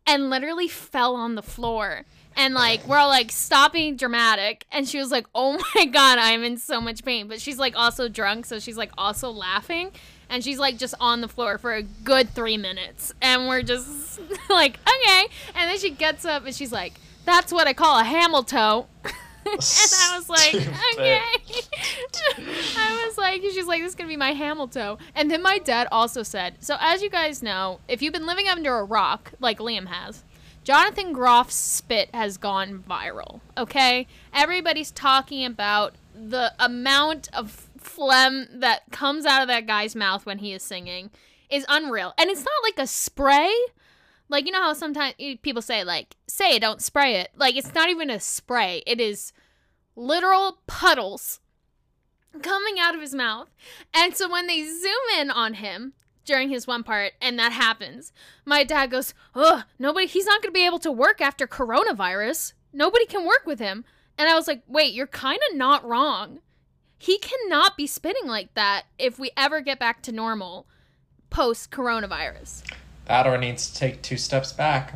and 0.07 0.31
literally 0.31 0.69
fell 0.69 1.15
on 1.15 1.35
the 1.35 1.43
floor. 1.43 2.05
And 2.37 2.55
like 2.55 2.87
we're 2.87 2.99
all 2.99 3.09
like 3.09 3.33
stopping 3.33 3.97
dramatic, 3.97 4.65
and 4.71 4.89
she 4.89 4.99
was 4.99 5.11
like, 5.11 5.27
"Oh 5.35 5.59
my 5.75 5.85
god, 5.87 6.19
I'm 6.19 6.43
in 6.45 6.57
so 6.57 6.81
much 6.81 7.05
pain." 7.05 7.29
But 7.29 7.41
she's 7.41 7.59
like 7.59 7.77
also 7.77 8.09
drunk, 8.09 8.47
so 8.47 8.59
she's 8.59 8.77
like 8.77 8.91
also 8.97 9.31
laughing, 9.31 9.91
and 10.29 10.43
she's 10.43 10.59
like 10.59 10.79
just 10.79 10.95
on 11.01 11.21
the 11.21 11.29
floor 11.29 11.59
for 11.59 11.75
a 11.75 11.83
good 11.83 12.31
three 12.31 12.57
minutes, 12.57 13.13
and 13.21 13.49
we're 13.49 13.63
just 13.63 14.21
like, 14.49 14.79
"Okay." 14.81 15.27
And 15.55 15.71
then 15.71 15.79
she 15.79 15.91
gets 15.91 16.25
up 16.25 16.47
and 16.47 16.55
she's 16.55 16.73
like, 16.73 16.95
"That's 17.25 17.53
what 17.53 17.67
I 17.67 17.73
call 17.73 17.99
a 17.99 18.05
hamel 18.05 18.45
toe." 18.45 18.87
and 19.53 19.61
I 19.61 20.17
was 20.17 20.29
like, 20.29 20.55
okay. 20.95 21.23
I 22.77 23.05
was 23.07 23.19
like, 23.19 23.43
she's 23.43 23.67
like, 23.67 23.83
this 23.83 23.91
is 23.91 23.95
gonna 23.95 24.09
be 24.09 24.17
my 24.17 24.35
Hamil 24.35 24.71
toe. 24.71 24.99
And 25.15 25.31
then 25.31 25.43
my 25.43 25.59
dad 25.59 25.89
also 25.91 26.23
said, 26.23 26.57
so 26.61 26.77
as 26.81 27.03
you 27.03 27.11
guys 27.11 27.43
know, 27.43 27.81
if 27.89 28.03
you've 28.03 28.13
been 28.13 28.27
living 28.27 28.49
under 28.49 28.79
a 28.79 28.85
rock 28.85 29.33
like 29.41 29.59
Liam 29.59 29.87
has, 29.87 30.25
Jonathan 30.63 31.15
Groff's 31.15 31.55
spit 31.55 32.11
has 32.15 32.37
gone 32.37 32.85
viral. 32.89 33.41
Okay, 33.57 34.07
everybody's 34.33 34.91
talking 34.91 35.45
about 35.45 35.95
the 36.15 36.53
amount 36.59 37.29
of 37.33 37.69
phlegm 37.79 38.47
that 38.53 38.83
comes 38.91 39.25
out 39.25 39.43
of 39.43 39.49
that 39.49 39.67
guy's 39.67 39.97
mouth 39.97 40.27
when 40.27 40.39
he 40.39 40.53
is 40.53 40.63
singing 40.63 41.11
is 41.49 41.65
unreal, 41.69 42.13
and 42.19 42.31
it's 42.31 42.45
not 42.45 42.63
like 42.63 42.79
a 42.79 42.87
spray. 42.87 43.53
Like 44.31 44.47
you 44.47 44.53
know 44.53 44.63
how 44.63 44.73
sometimes 44.75 45.17
people 45.43 45.61
say 45.61 45.83
like 45.83 46.17
say 46.29 46.55
it, 46.55 46.61
don't 46.61 46.81
spray 46.81 47.17
it. 47.17 47.31
Like 47.37 47.57
it's 47.57 47.75
not 47.75 47.91
even 47.91 48.09
a 48.11 48.21
spray. 48.21 48.83
It 48.87 49.01
is 49.01 49.33
literal 49.97 50.59
puddles 50.69 51.41
coming 52.41 52.79
out 52.79 52.95
of 52.95 53.01
his 53.01 53.13
mouth. 53.13 53.49
And 53.93 54.17
so 54.17 54.31
when 54.31 54.47
they 54.47 54.63
zoom 54.63 55.19
in 55.19 55.31
on 55.33 55.55
him 55.55 55.95
during 56.25 56.49
his 56.49 56.67
one 56.69 56.85
part 56.85 57.15
and 57.21 57.37
that 57.41 57.51
happens, 57.51 58.13
my 58.45 58.63
dad 58.63 58.93
goes, 58.93 59.15
"Ugh, 59.35 59.65
nobody 59.81 60.07
he's 60.07 60.27
not 60.27 60.41
going 60.41 60.53
to 60.53 60.59
be 60.59 60.65
able 60.65 60.79
to 60.79 60.93
work 60.93 61.21
after 61.21 61.49
coronavirus. 61.49 62.53
Nobody 62.73 63.07
can 63.07 63.27
work 63.27 63.43
with 63.47 63.59
him." 63.59 63.85
And 64.17 64.29
I 64.29 64.37
was 64.37 64.47
like, 64.47 64.63
"Wait, 64.69 64.95
you're 64.95 65.09
kind 65.09 65.41
of 65.51 65.57
not 65.57 65.85
wrong. 65.85 66.39
He 66.99 67.19
cannot 67.19 67.77
be 67.77 67.89
spitting 67.89 68.29
like 68.29 68.55
that 68.55 68.85
if 68.97 69.19
we 69.19 69.33
ever 69.37 69.61
get 69.61 69.81
back 69.81 70.03
to 70.03 70.13
normal 70.13 70.69
post 71.31 71.73
coronavirus." 71.73 72.63
Or 73.09 73.39
needs 73.39 73.71
to 73.71 73.79
take 73.79 74.03
two 74.03 74.17
steps 74.17 74.53
back. 74.53 74.95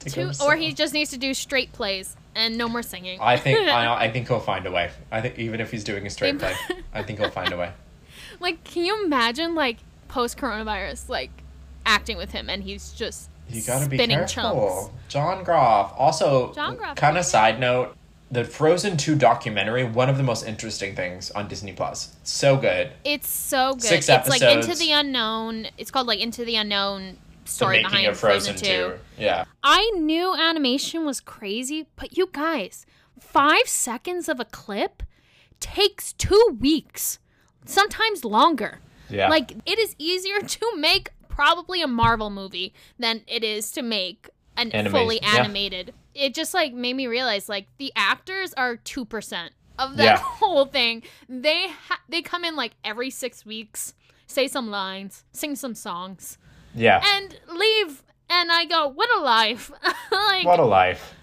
Two, 0.00 0.30
or 0.42 0.56
he 0.56 0.72
just 0.72 0.94
needs 0.94 1.10
to 1.10 1.18
do 1.18 1.34
straight 1.34 1.72
plays 1.72 2.16
and 2.34 2.56
no 2.56 2.68
more 2.68 2.82
singing. 2.82 3.20
I 3.20 3.36
think 3.36 3.58
I, 3.68 4.04
I 4.06 4.10
think 4.10 4.28
he'll 4.28 4.40
find 4.40 4.66
a 4.66 4.70
way. 4.70 4.90
I 5.10 5.20
think 5.20 5.38
even 5.38 5.60
if 5.60 5.70
he's 5.70 5.84
doing 5.84 6.06
a 6.06 6.10
straight 6.10 6.38
play, 6.38 6.54
I 6.94 7.02
think 7.02 7.18
he'll 7.18 7.30
find 7.30 7.52
a 7.52 7.56
way. 7.56 7.72
like, 8.38 8.64
can 8.64 8.84
you 8.84 9.04
imagine 9.04 9.54
like 9.54 9.78
post 10.08 10.38
coronavirus, 10.38 11.08
like 11.08 11.30
acting 11.86 12.16
with 12.16 12.32
him 12.32 12.48
and 12.48 12.62
he's 12.62 12.92
just 12.92 13.28
You 13.48 13.62
gotta 13.62 13.88
be 13.88 13.96
spinning 13.96 14.18
careful. 14.18 14.90
chunks. 14.90 14.90
John 15.08 15.44
Groff. 15.44 15.92
Also, 15.96 16.52
John 16.54 16.76
Groff, 16.76 16.96
kind 16.96 17.18
of 17.18 17.24
side 17.24 17.60
note, 17.60 17.96
the 18.30 18.44
Frozen 18.44 18.96
2 18.96 19.16
documentary, 19.16 19.84
one 19.84 20.08
of 20.08 20.16
the 20.16 20.22
most 20.22 20.46
interesting 20.46 20.94
things 20.94 21.30
on 21.32 21.48
Disney 21.48 21.72
Plus. 21.72 22.14
So 22.22 22.56
good. 22.56 22.92
It's 23.04 23.28
so 23.28 23.72
good. 23.74 23.82
Six 23.82 24.08
it's 24.08 24.28
like 24.28 24.42
Into 24.42 24.74
the 24.76 24.92
Unknown. 24.92 25.66
It's 25.76 25.90
called 25.90 26.06
like 26.06 26.20
Into 26.20 26.44
the 26.44 26.56
Unknown 26.56 27.18
The 27.50 27.54
story 27.56 27.76
making 27.78 27.90
behind 27.90 28.06
of 28.08 28.18
Frozen, 28.18 28.56
2. 28.56 28.92
Yeah. 29.18 29.44
I 29.62 29.90
knew 29.96 30.34
animation 30.34 31.04
was 31.04 31.20
crazy, 31.20 31.86
but 31.96 32.16
you 32.16 32.28
guys, 32.32 32.86
five 33.18 33.66
seconds 33.68 34.28
of 34.28 34.40
a 34.40 34.44
clip 34.44 35.02
takes 35.58 36.12
two 36.14 36.56
weeks, 36.58 37.18
sometimes 37.64 38.24
longer. 38.24 38.78
Yeah. 39.08 39.28
Like, 39.28 39.52
it 39.66 39.78
is 39.78 39.94
easier 39.98 40.40
to 40.40 40.76
make 40.76 41.10
probably 41.28 41.82
a 41.82 41.86
Marvel 41.88 42.30
movie 42.30 42.72
than 42.98 43.22
it 43.26 43.42
is 43.44 43.70
to 43.72 43.82
make 43.82 44.30
an 44.56 44.70
Animation, 44.74 44.92
fully 44.92 45.18
yeah. 45.22 45.36
animated. 45.38 45.92
It 46.14 46.34
just 46.34 46.54
like 46.54 46.72
made 46.72 46.94
me 46.94 47.06
realize 47.06 47.48
like 47.48 47.66
the 47.78 47.92
actors 47.96 48.52
are 48.54 48.76
2% 48.76 49.48
of 49.78 49.96
that 49.96 50.04
Yeah. 50.04 50.16
whole 50.22 50.66
thing. 50.66 51.02
They 51.28 51.68
ha- 51.68 52.00
they 52.08 52.20
come 52.22 52.44
in 52.44 52.56
like 52.56 52.72
every 52.84 53.10
6 53.10 53.46
weeks, 53.46 53.94
say 54.26 54.48
some 54.48 54.70
lines, 54.70 55.24
sing 55.32 55.56
some 55.56 55.74
songs, 55.74 56.36
Yeah. 56.74 57.02
and 57.04 57.38
leave 57.56 58.02
and 58.28 58.50
I 58.52 58.64
go, 58.64 58.88
"What 58.88 59.08
a 59.16 59.20
life." 59.20 59.70
like 60.12 60.44
what 60.46 60.60
a 60.60 60.64
life. 60.64 61.14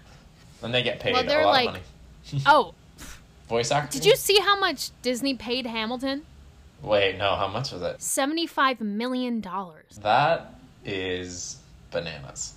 And 0.62 0.74
they 0.74 0.82
get 0.82 1.00
paid 1.00 1.12
Well, 1.14 1.22
a 1.22 1.26
they're 1.26 1.44
lot 1.44 1.52
like- 1.52 1.66
of 1.68 1.72
money. 2.32 2.42
Oh, 2.46 2.74
Voice 3.48 3.70
acting? 3.70 4.00
did 4.00 4.06
you 4.06 4.16
see 4.16 4.38
how 4.40 4.58
much 4.58 4.90
Disney 5.02 5.34
paid 5.34 5.64
Hamilton? 5.66 6.22
Wait, 6.82 7.16
no, 7.16 7.34
how 7.36 7.48
much 7.48 7.72
was 7.72 7.80
it? 7.82 8.00
75 8.02 8.80
million 8.80 9.40
dollars. 9.40 9.98
That 10.02 10.54
is 10.84 11.56
bananas. 11.90 12.54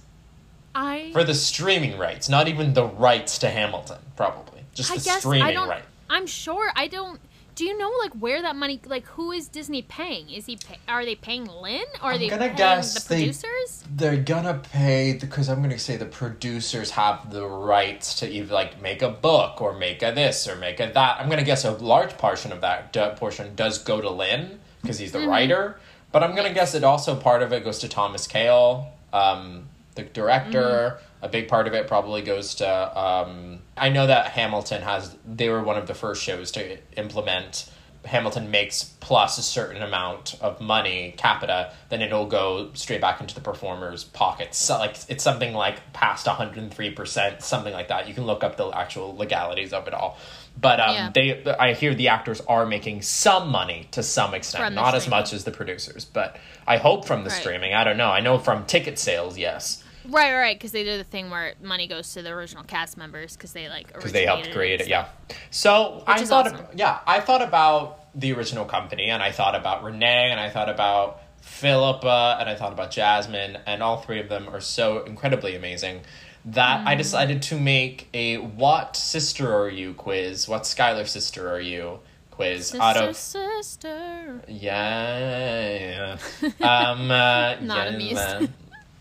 I 0.75 1.09
For 1.13 1.23
the 1.23 1.33
streaming 1.33 1.97
rights, 1.97 2.27
not 2.29 2.47
even 2.47 2.73
the 2.73 2.85
rights 2.85 3.37
to 3.39 3.49
Hamilton, 3.49 3.99
probably. 4.15 4.61
Just 4.73 4.91
I 4.91 4.97
the 4.97 5.03
guess 5.03 5.19
streaming 5.19 5.43
I 5.47 5.53
don't. 5.53 5.67
right. 5.69 5.83
I'm 6.09 6.27
sure 6.27 6.71
I 6.75 6.87
don't. 6.87 7.19
Do 7.61 7.67
you 7.67 7.77
know 7.77 7.91
like 8.01 8.13
where 8.13 8.41
that 8.41 8.55
money? 8.55 8.81
Like 8.87 9.05
who 9.05 9.31
is 9.31 9.47
Disney 9.47 9.83
paying? 9.83 10.31
Is 10.31 10.47
he? 10.47 10.55
Pay, 10.55 10.79
are 10.87 11.05
they 11.05 11.13
paying 11.13 11.45
Lin? 11.45 11.83
Or 12.01 12.09
are 12.09 12.13
I'm 12.13 12.19
they 12.19 12.27
gonna 12.27 12.45
paying 12.45 12.55
guess 12.55 13.03
the 13.03 13.09
they- 13.09 13.15
producers? 13.21 13.83
They're 13.95 14.17
gonna 14.17 14.55
pay 14.73 15.13
because 15.13 15.47
I'm 15.47 15.61
gonna 15.61 15.77
say 15.77 15.95
the 15.95 16.07
producers 16.07 16.89
have 16.89 17.29
the 17.31 17.45
rights 17.45 18.15
to 18.15 18.27
either 18.27 18.51
like 18.51 18.81
make 18.81 19.03
a 19.03 19.09
book 19.09 19.61
or 19.61 19.73
make 19.77 20.01
a 20.01 20.11
this 20.11 20.47
or 20.47 20.55
make 20.55 20.79
a 20.79 20.87
that. 20.91 21.17
I'm 21.19 21.29
gonna 21.29 21.43
guess 21.43 21.63
a 21.63 21.69
large 21.73 22.17
portion 22.17 22.51
of 22.51 22.61
that 22.61 22.93
d- 22.93 23.11
portion 23.17 23.53
does 23.53 23.77
go 23.77 24.01
to 24.01 24.09
Lin 24.09 24.59
because 24.81 24.97
he's 24.97 25.11
the 25.11 25.19
Mm-hmm. 25.19 25.29
writer. 25.29 25.79
But 26.11 26.23
I'm 26.23 26.35
gonna 26.35 26.53
guess 26.55 26.73
it 26.73 26.83
also 26.83 27.15
part 27.15 27.43
of 27.43 27.53
it 27.53 27.63
goes 27.63 27.77
to 27.79 27.87
Thomas 27.87 28.25
Kail, 28.25 28.87
um, 29.13 29.67
the 29.93 30.01
director. 30.01 30.97
Mm-hmm. 30.97 31.05
A 31.21 31.29
big 31.29 31.47
part 31.47 31.67
of 31.67 31.73
it 31.73 31.87
probably 31.87 32.21
goes 32.21 32.55
to. 32.55 32.99
Um, 32.99 33.59
I 33.77 33.89
know 33.89 34.07
that 34.07 34.31
Hamilton 34.31 34.81
has. 34.81 35.15
They 35.25 35.49
were 35.49 35.63
one 35.63 35.77
of 35.77 35.87
the 35.87 35.93
first 35.93 36.23
shows 36.23 36.51
to 36.51 36.77
implement 36.97 37.69
Hamilton 38.05 38.49
makes 38.49 38.83
plus 38.99 39.37
a 39.37 39.43
certain 39.43 39.81
amount 39.81 40.35
of 40.41 40.59
money 40.59 41.13
capita, 41.17 41.71
then 41.89 42.01
it'll 42.01 42.25
go 42.25 42.71
straight 42.73 42.99
back 43.01 43.21
into 43.21 43.35
the 43.35 43.41
performer's 43.41 44.03
pockets. 44.03 44.57
So 44.57 44.77
like 44.79 44.95
it's 45.07 45.23
something 45.23 45.53
like 45.53 45.93
past 45.93 46.25
103%, 46.25 47.41
something 47.41 47.73
like 47.73 47.89
that. 47.89 48.07
You 48.07 48.13
can 48.13 48.25
look 48.25 48.43
up 48.43 48.57
the 48.57 48.69
actual 48.69 49.15
legalities 49.15 49.71
of 49.71 49.87
it 49.87 49.93
all. 49.93 50.17
But 50.59 50.79
um, 50.79 50.95
Yeah. 50.95 51.11
they 51.13 51.55
I 51.59 51.73
hear 51.73 51.93
the 51.93 52.07
actors 52.07 52.41
are 52.41 52.65
making 52.65 53.03
some 53.03 53.49
money 53.49 53.87
to 53.91 54.01
some 54.01 54.33
extent, 54.33 54.73
not 54.75 54.95
as 54.95 55.07
much 55.07 55.31
as 55.31 55.43
the 55.43 55.51
producers, 55.51 56.03
but 56.03 56.37
I 56.67 56.77
hope 56.77 57.05
from 57.05 57.23
the 57.23 57.29
Right. 57.29 57.39
streaming. 57.39 57.73
I 57.73 57.83
don't 57.83 57.97
know. 57.97 58.09
I 58.09 58.19
know 58.19 58.39
from 58.39 58.65
ticket 58.65 58.97
sales, 58.97 59.37
yes, 59.37 59.80
Right, 60.07 60.33
right, 60.33 60.55
because 60.57 60.71
they 60.71 60.83
do 60.83 60.97
the 60.97 61.03
thing 61.03 61.29
where 61.29 61.53
money 61.61 61.87
goes 61.87 62.13
to 62.13 62.21
the 62.21 62.29
original 62.31 62.63
cast 62.63 62.97
members 62.97 63.35
because 63.35 63.53
they 63.53 63.69
like 63.69 63.87
because 63.93 64.11
they 64.11 64.25
helped 64.25 64.51
create 64.51 64.81
it. 64.81 64.87
Yeah. 64.87 65.07
So 65.51 66.03
I 66.07 66.23
thought, 66.25 66.47
awesome. 66.47 66.59
ab- 66.65 66.69
yeah, 66.75 66.99
I 67.05 67.19
thought 67.19 67.41
about 67.41 67.99
the 68.19 68.33
original 68.33 68.65
company, 68.65 69.05
and 69.09 69.21
I 69.23 69.31
thought 69.31 69.55
about 69.55 69.83
Renee, 69.83 70.31
and 70.31 70.39
I 70.39 70.49
thought 70.49 70.69
about 70.69 71.21
Phillipa, 71.41 72.37
and 72.39 72.49
I 72.49 72.55
thought 72.55 72.73
about 72.73 72.91
Jasmine, 72.91 73.57
and 73.65 73.81
all 73.83 74.01
three 74.01 74.19
of 74.19 74.27
them 74.29 74.49
are 74.49 74.59
so 74.61 75.03
incredibly 75.03 75.55
amazing 75.55 76.01
that 76.43 76.81
Mm. 76.81 76.87
I 76.87 76.95
decided 76.95 77.41
to 77.43 77.59
make 77.59 78.07
a 78.13 78.37
"What 78.37 78.95
sister 78.95 79.53
are 79.55 79.69
you?" 79.69 79.93
quiz. 79.93 80.47
What 80.47 80.65
Schuyler 80.65 81.05
sister 81.05 81.49
are 81.53 81.59
you? 81.61 81.99
Quiz 82.31 82.67
Sister, 82.67 82.81
out 82.81 82.97
of 82.97 83.15
sister. 83.15 84.41
yeah, 84.47 86.17
um, 86.61 87.11
uh, 87.11 87.55
Not 87.61 87.61
yeah, 87.61 87.83
amused. 87.93 88.49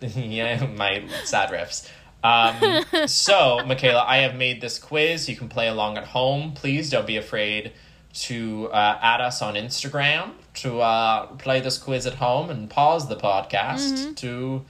yeah, 0.16 0.66
my 0.66 1.07
sad 1.25 1.50
riffs. 1.50 1.88
Um, 2.23 3.07
so, 3.09 3.61
Michaela, 3.66 4.04
I 4.07 4.19
have 4.19 4.35
made 4.35 4.61
this 4.61 4.78
quiz. 4.78 5.28
You 5.28 5.37
can 5.37 5.49
play 5.49 5.69
along 5.69 5.97
at 5.97 6.04
home. 6.04 6.52
Please 6.52 6.90
don't 6.90 7.07
be 7.07 7.16
afraid 7.16 7.73
to 8.12 8.69
uh, 8.73 8.99
add 9.00 9.21
us 9.21 9.40
on 9.40 9.54
Instagram 9.54 10.33
to 10.54 10.80
uh, 10.80 11.26
play 11.37 11.61
this 11.61 11.78
quiz 11.78 12.07
at 12.07 12.14
home 12.14 12.50
and 12.50 12.69
pause 12.69 13.09
the 13.09 13.16
podcast 13.16 13.92
Mm-hmm. 13.92 14.14
to 14.14 14.64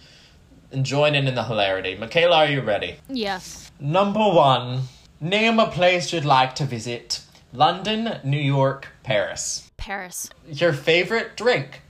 join 0.82 1.14
in 1.14 1.26
in 1.26 1.34
the 1.34 1.42
hilarity. 1.44 1.96
Michaela, 1.96 2.36
are 2.36 2.46
you 2.46 2.60
ready? 2.60 2.96
Yes. 3.08 3.72
Number 3.80 4.20
one, 4.20 4.82
name 5.20 5.58
a 5.58 5.68
place 5.70 6.12
you'd 6.12 6.24
like 6.24 6.54
to 6.56 6.64
visit. 6.64 7.22
London, 7.52 8.20
New 8.22 8.38
York, 8.38 8.88
Paris. 9.02 9.70
Paris. 9.76 10.30
Your 10.48 10.72
favorite 10.72 11.36
drink, 11.36 11.80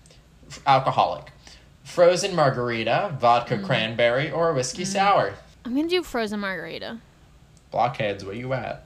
alcoholic. 0.66 1.32
Frozen 1.94 2.37
margarita, 2.37 3.16
vodka 3.18 3.56
Mm. 3.59 3.64
cranberry, 3.64 4.30
or 4.30 4.50
a 4.50 4.54
whiskey 4.54 4.85
sour. 4.85 5.35
I'm 5.64 5.75
gonna 5.75 5.88
do 5.88 6.04
frozen 6.04 6.38
margarita. 6.38 6.99
Blockheads, 7.73 8.25
where 8.25 8.35
you 8.35 8.52
at? 8.52 8.85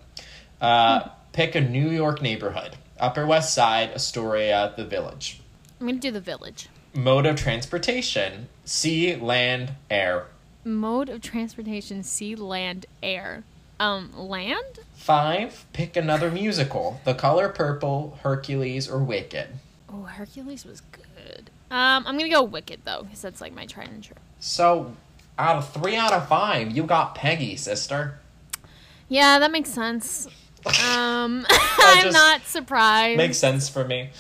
Uh, 0.58 1.00
Hmm. 1.00 1.08
pick 1.32 1.54
a 1.54 1.60
New 1.60 1.90
York 1.90 2.22
neighborhood. 2.22 2.76
Upper 2.98 3.26
West 3.26 3.52
Side, 3.52 3.90
Astoria, 3.94 4.72
the 4.78 4.84
Village. 4.86 5.42
I'm 5.78 5.86
gonna 5.86 5.98
do 6.00 6.10
the 6.10 6.20
village. 6.20 6.68
Mode 6.94 7.26
of 7.26 7.36
transportation: 7.36 8.48
sea, 8.64 9.14
land, 9.16 9.72
air. 9.90 10.28
Mode 10.64 11.10
of 11.10 11.20
transportation: 11.20 12.02
sea, 12.02 12.34
land, 12.34 12.86
air. 13.02 13.44
Um, 13.78 14.12
land. 14.16 14.78
Five. 14.94 15.66
Pick 15.74 15.94
another 15.94 16.30
musical: 16.30 17.02
The 17.04 17.12
Color 17.12 17.50
Purple, 17.50 18.18
Hercules, 18.22 18.88
or 18.88 18.98
Wicked. 19.00 19.48
Oh, 19.92 20.04
Hercules 20.04 20.64
was 20.64 20.80
good. 20.80 21.04
Um, 21.70 22.06
I'm 22.06 22.16
gonna 22.18 22.30
go 22.30 22.42
Wicked 22.42 22.80
though, 22.84 23.02
because 23.02 23.22
that's 23.22 23.40
like 23.40 23.54
my 23.54 23.66
tried 23.66 23.88
and 23.88 24.02
true. 24.02 24.16
So, 24.38 24.94
out 25.38 25.56
of 25.56 25.68
three 25.70 25.96
out 25.96 26.12
of 26.12 26.28
five, 26.28 26.76
you 26.76 26.84
got 26.84 27.14
Peggy, 27.14 27.56
sister. 27.56 28.18
Yeah, 29.08 29.38
that 29.38 29.50
makes 29.50 29.70
sense. 29.70 30.26
Um, 30.66 31.46
I'm 31.78 32.12
not 32.12 32.42
surprised. 32.46 33.16
Makes 33.16 33.38
sense 33.38 33.68
for 33.68 33.84
me. 33.84 34.10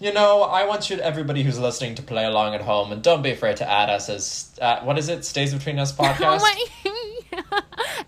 You 0.00 0.12
know, 0.12 0.42
I 0.42 0.64
want 0.64 0.90
you, 0.90 0.96
to, 0.96 1.04
everybody 1.04 1.42
who's 1.42 1.58
listening, 1.58 1.96
to 1.96 2.02
play 2.02 2.24
along 2.24 2.54
at 2.54 2.60
home, 2.60 2.92
and 2.92 3.02
don't 3.02 3.20
be 3.20 3.32
afraid 3.32 3.56
to 3.56 3.68
add 3.68 3.90
us 3.90 4.08
as 4.08 4.50
uh, 4.60 4.80
what 4.82 4.96
is 4.96 5.08
it? 5.08 5.24
Stays 5.24 5.52
between 5.52 5.78
us 5.78 5.92
podcast. 5.96 6.44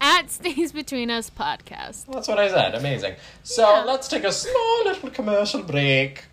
At 0.01 0.31
Stays 0.31 0.73
Between 0.73 1.11
Us 1.11 1.31
podcast. 1.31 2.07
That's 2.13 2.29
what 2.29 2.39
I 2.39 2.49
said. 2.49 2.75
Amazing. 2.75 3.17
So 3.43 3.63
Yeah. 3.63 3.85
let's 3.85 4.09
take 4.09 4.25
a 4.25 4.33
small 4.33 4.85
little 4.85 5.11
commercial 5.11 5.63
break. 5.63 6.25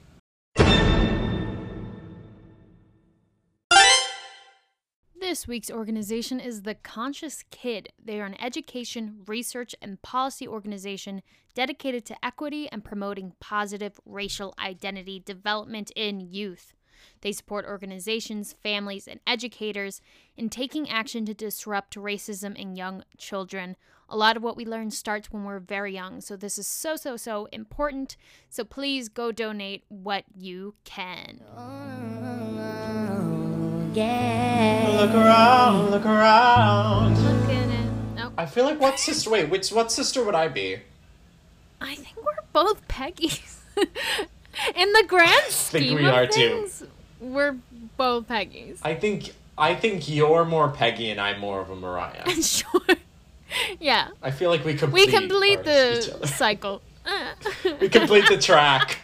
This 5.27 5.45
week's 5.45 5.69
organization 5.69 6.39
is 6.39 6.61
The 6.61 6.73
Conscious 6.73 7.43
Kid. 7.51 7.89
They 8.01 8.21
are 8.21 8.25
an 8.25 8.41
education, 8.41 9.23
research, 9.27 9.75
and 9.81 10.01
policy 10.01 10.47
organization 10.47 11.21
dedicated 11.53 12.05
to 12.05 12.25
equity 12.25 12.69
and 12.71 12.81
promoting 12.81 13.33
positive 13.41 13.99
racial 14.05 14.53
identity 14.57 15.19
development 15.19 15.91
in 15.97 16.21
youth. 16.21 16.71
They 17.19 17.33
support 17.33 17.65
organizations, 17.65 18.55
families, 18.63 19.05
and 19.05 19.19
educators 19.27 19.99
in 20.37 20.47
taking 20.47 20.89
action 20.89 21.25
to 21.25 21.33
disrupt 21.33 21.97
racism 21.97 22.55
in 22.55 22.77
young 22.77 23.03
children. 23.17 23.75
A 24.07 24.15
lot 24.15 24.37
of 24.37 24.43
what 24.43 24.55
we 24.55 24.65
learn 24.65 24.91
starts 24.91 25.29
when 25.29 25.43
we're 25.43 25.59
very 25.59 25.93
young, 25.93 26.21
so 26.21 26.37
this 26.37 26.57
is 26.57 26.67
so, 26.67 26.95
so, 26.95 27.17
so 27.17 27.49
important. 27.51 28.15
So 28.49 28.63
please 28.63 29.09
go 29.09 29.33
donate 29.33 29.83
what 29.89 30.23
you 30.33 30.75
can. 30.85 31.41
Look 33.97 35.15
around, 35.15 35.89
look 35.89 36.05
around. 36.05 37.17
Look 37.17 37.49
at 37.49 37.69
it. 37.69 37.89
Nope. 38.15 38.33
I 38.37 38.45
feel 38.45 38.65
like 38.65 38.79
what 38.79 38.99
sister? 38.99 39.29
Wait, 39.31 39.49
which 39.49 39.71
what 39.71 39.91
sister 39.91 40.23
would 40.23 40.35
I 40.35 40.47
be? 40.49 40.79
I 41.81 41.95
think 41.95 42.15
we're 42.17 42.43
both 42.53 42.87
Peggy's. 42.87 43.61
In 44.75 44.91
the 44.93 45.03
grand 45.07 45.51
scheme 45.51 45.95
we 45.95 46.05
of 46.05 46.13
are 46.13 46.27
too. 46.27 46.31
things, 46.31 46.83
we're 47.19 47.57
both 47.97 48.27
Peggy's. 48.27 48.79
I 48.83 48.93
think 48.93 49.33
I 49.57 49.73
think 49.73 50.07
you're 50.07 50.45
more 50.45 50.69
Peggy 50.69 51.09
and 51.09 51.19
I'm 51.19 51.39
more 51.39 51.59
of 51.61 51.71
a 51.71 51.75
Mariah. 51.75 52.29
sure. 52.41 52.81
Yeah. 53.79 54.09
I 54.21 54.29
feel 54.29 54.51
like 54.51 54.63
we 54.63 54.75
complete. 54.75 55.07
We 55.07 55.11
complete 55.11 55.63
the 55.63 56.27
cycle. 56.27 56.81
we 57.81 57.89
complete 57.89 58.27
the 58.27 58.37
track. 58.37 58.99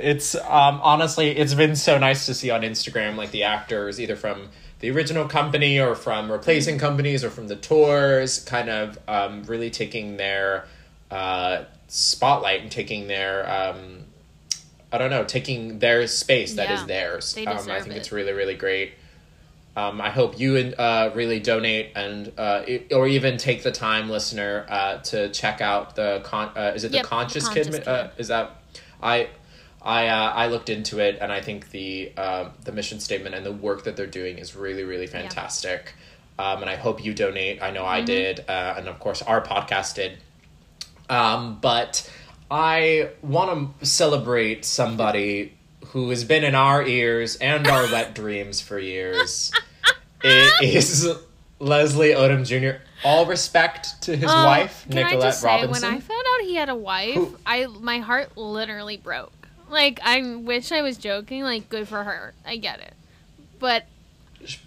It's 0.00 0.34
um 0.34 0.80
honestly 0.82 1.30
it's 1.30 1.54
been 1.54 1.76
so 1.76 1.98
nice 1.98 2.26
to 2.26 2.34
see 2.34 2.50
on 2.50 2.62
Instagram 2.62 3.16
like 3.16 3.30
the 3.30 3.44
actors 3.44 4.00
either 4.00 4.16
from 4.16 4.48
the 4.80 4.90
original 4.90 5.26
company 5.26 5.80
or 5.80 5.94
from 5.94 6.30
replacing 6.30 6.78
companies 6.78 7.24
or 7.24 7.30
from 7.30 7.48
the 7.48 7.56
tours 7.56 8.44
kind 8.44 8.68
of 8.68 8.98
um 9.08 9.42
really 9.44 9.70
taking 9.70 10.16
their 10.16 10.66
uh 11.10 11.64
spotlight 11.88 12.62
and 12.62 12.70
taking 12.70 13.06
their 13.08 13.48
um 13.50 14.04
I 14.92 14.98
don't 14.98 15.10
know 15.10 15.24
taking 15.24 15.78
their 15.78 16.06
space 16.06 16.54
that 16.54 16.70
is 16.70 16.80
Yeah, 16.80 16.86
theirs. 16.86 17.34
they 17.34 17.46
um, 17.46 17.70
I 17.70 17.80
think 17.80 17.94
it. 17.94 17.98
it's 17.98 18.12
really 18.12 18.32
really 18.32 18.54
great. 18.54 18.92
Um, 19.76 20.00
I 20.00 20.08
hope 20.08 20.40
you 20.40 20.56
uh, 20.56 21.10
really 21.14 21.38
donate 21.38 21.92
and 21.94 22.32
uh, 22.38 22.62
or 22.92 23.06
even 23.06 23.36
take 23.36 23.62
the 23.62 23.70
time, 23.70 24.08
listener, 24.08 24.64
uh, 24.70 24.98
to 24.98 25.28
check 25.28 25.60
out 25.60 25.96
the 25.96 26.22
con. 26.24 26.50
Uh, 26.56 26.72
is 26.74 26.84
it 26.84 26.92
the 26.92 27.02
Conscious, 27.02 27.44
Conscious 27.44 27.66
Kid? 27.66 27.84
Kid. 27.84 27.88
Uh, 27.88 28.08
is 28.16 28.28
that 28.28 28.52
I? 29.02 29.28
I 29.86 30.08
uh, 30.08 30.32
I 30.32 30.48
looked 30.48 30.68
into 30.68 30.98
it 30.98 31.18
and 31.20 31.30
I 31.32 31.40
think 31.40 31.70
the 31.70 32.12
uh, 32.16 32.48
the 32.64 32.72
mission 32.72 32.98
statement 33.00 33.34
and 33.36 33.46
the 33.46 33.52
work 33.52 33.84
that 33.84 33.96
they're 33.96 34.06
doing 34.08 34.38
is 34.38 34.54
really 34.56 34.82
really 34.82 35.06
fantastic. 35.06 35.94
Um, 36.38 36.60
and 36.60 36.68
I 36.68 36.74
hope 36.76 37.02
you 37.02 37.14
donate. 37.14 37.62
I 37.62 37.70
know 37.70 37.86
I 37.86 37.98
Mm-hmm. 37.98 38.06
did, 38.06 38.40
uh, 38.48 38.74
and 38.76 38.88
of 38.88 38.98
course 38.98 39.22
our 39.22 39.40
podcast 39.40 39.94
did. 39.94 40.18
Um, 41.08 41.58
but 41.60 42.10
I 42.50 43.10
want 43.22 43.78
to 43.80 43.86
celebrate 43.86 44.64
somebody 44.64 45.54
who 45.88 46.10
has 46.10 46.24
been 46.24 46.42
in 46.44 46.54
our 46.54 46.82
ears 46.84 47.36
and 47.36 47.66
our 47.68 47.84
wet 47.92 48.14
dreams 48.14 48.60
for 48.60 48.78
years. 48.78 49.52
it 50.22 50.74
is 50.74 51.08
Leslie 51.60 52.10
Odom 52.10 52.44
Jr. 52.44 52.82
All 53.04 53.24
respect 53.26 54.02
to 54.02 54.16
his 54.16 54.30
Oh, 54.30 54.44
wife, 54.44 54.84
can 54.90 54.98
I 54.98 55.02
Nicolette 55.04 55.22
just 55.22 55.40
say, 55.42 55.46
Robinson. 55.46 55.82
when 55.88 55.96
I 55.96 56.00
found 56.00 56.24
out 56.34 56.40
he 56.46 56.54
had 56.56 56.68
a 56.68 56.74
wife, 56.74 57.14
Who- 57.14 57.38
I 57.46 57.66
my 57.66 57.98
heart 58.00 58.36
literally 58.36 58.96
broke. 58.96 59.32
Like 59.68 60.00
I 60.02 60.36
wish 60.36 60.72
I 60.72 60.82
was 60.82 60.96
joking. 60.98 61.42
Like 61.42 61.68
good 61.68 61.88
for 61.88 62.04
her. 62.04 62.34
I 62.44 62.56
get 62.56 62.80
it, 62.80 62.94
but 63.58 63.86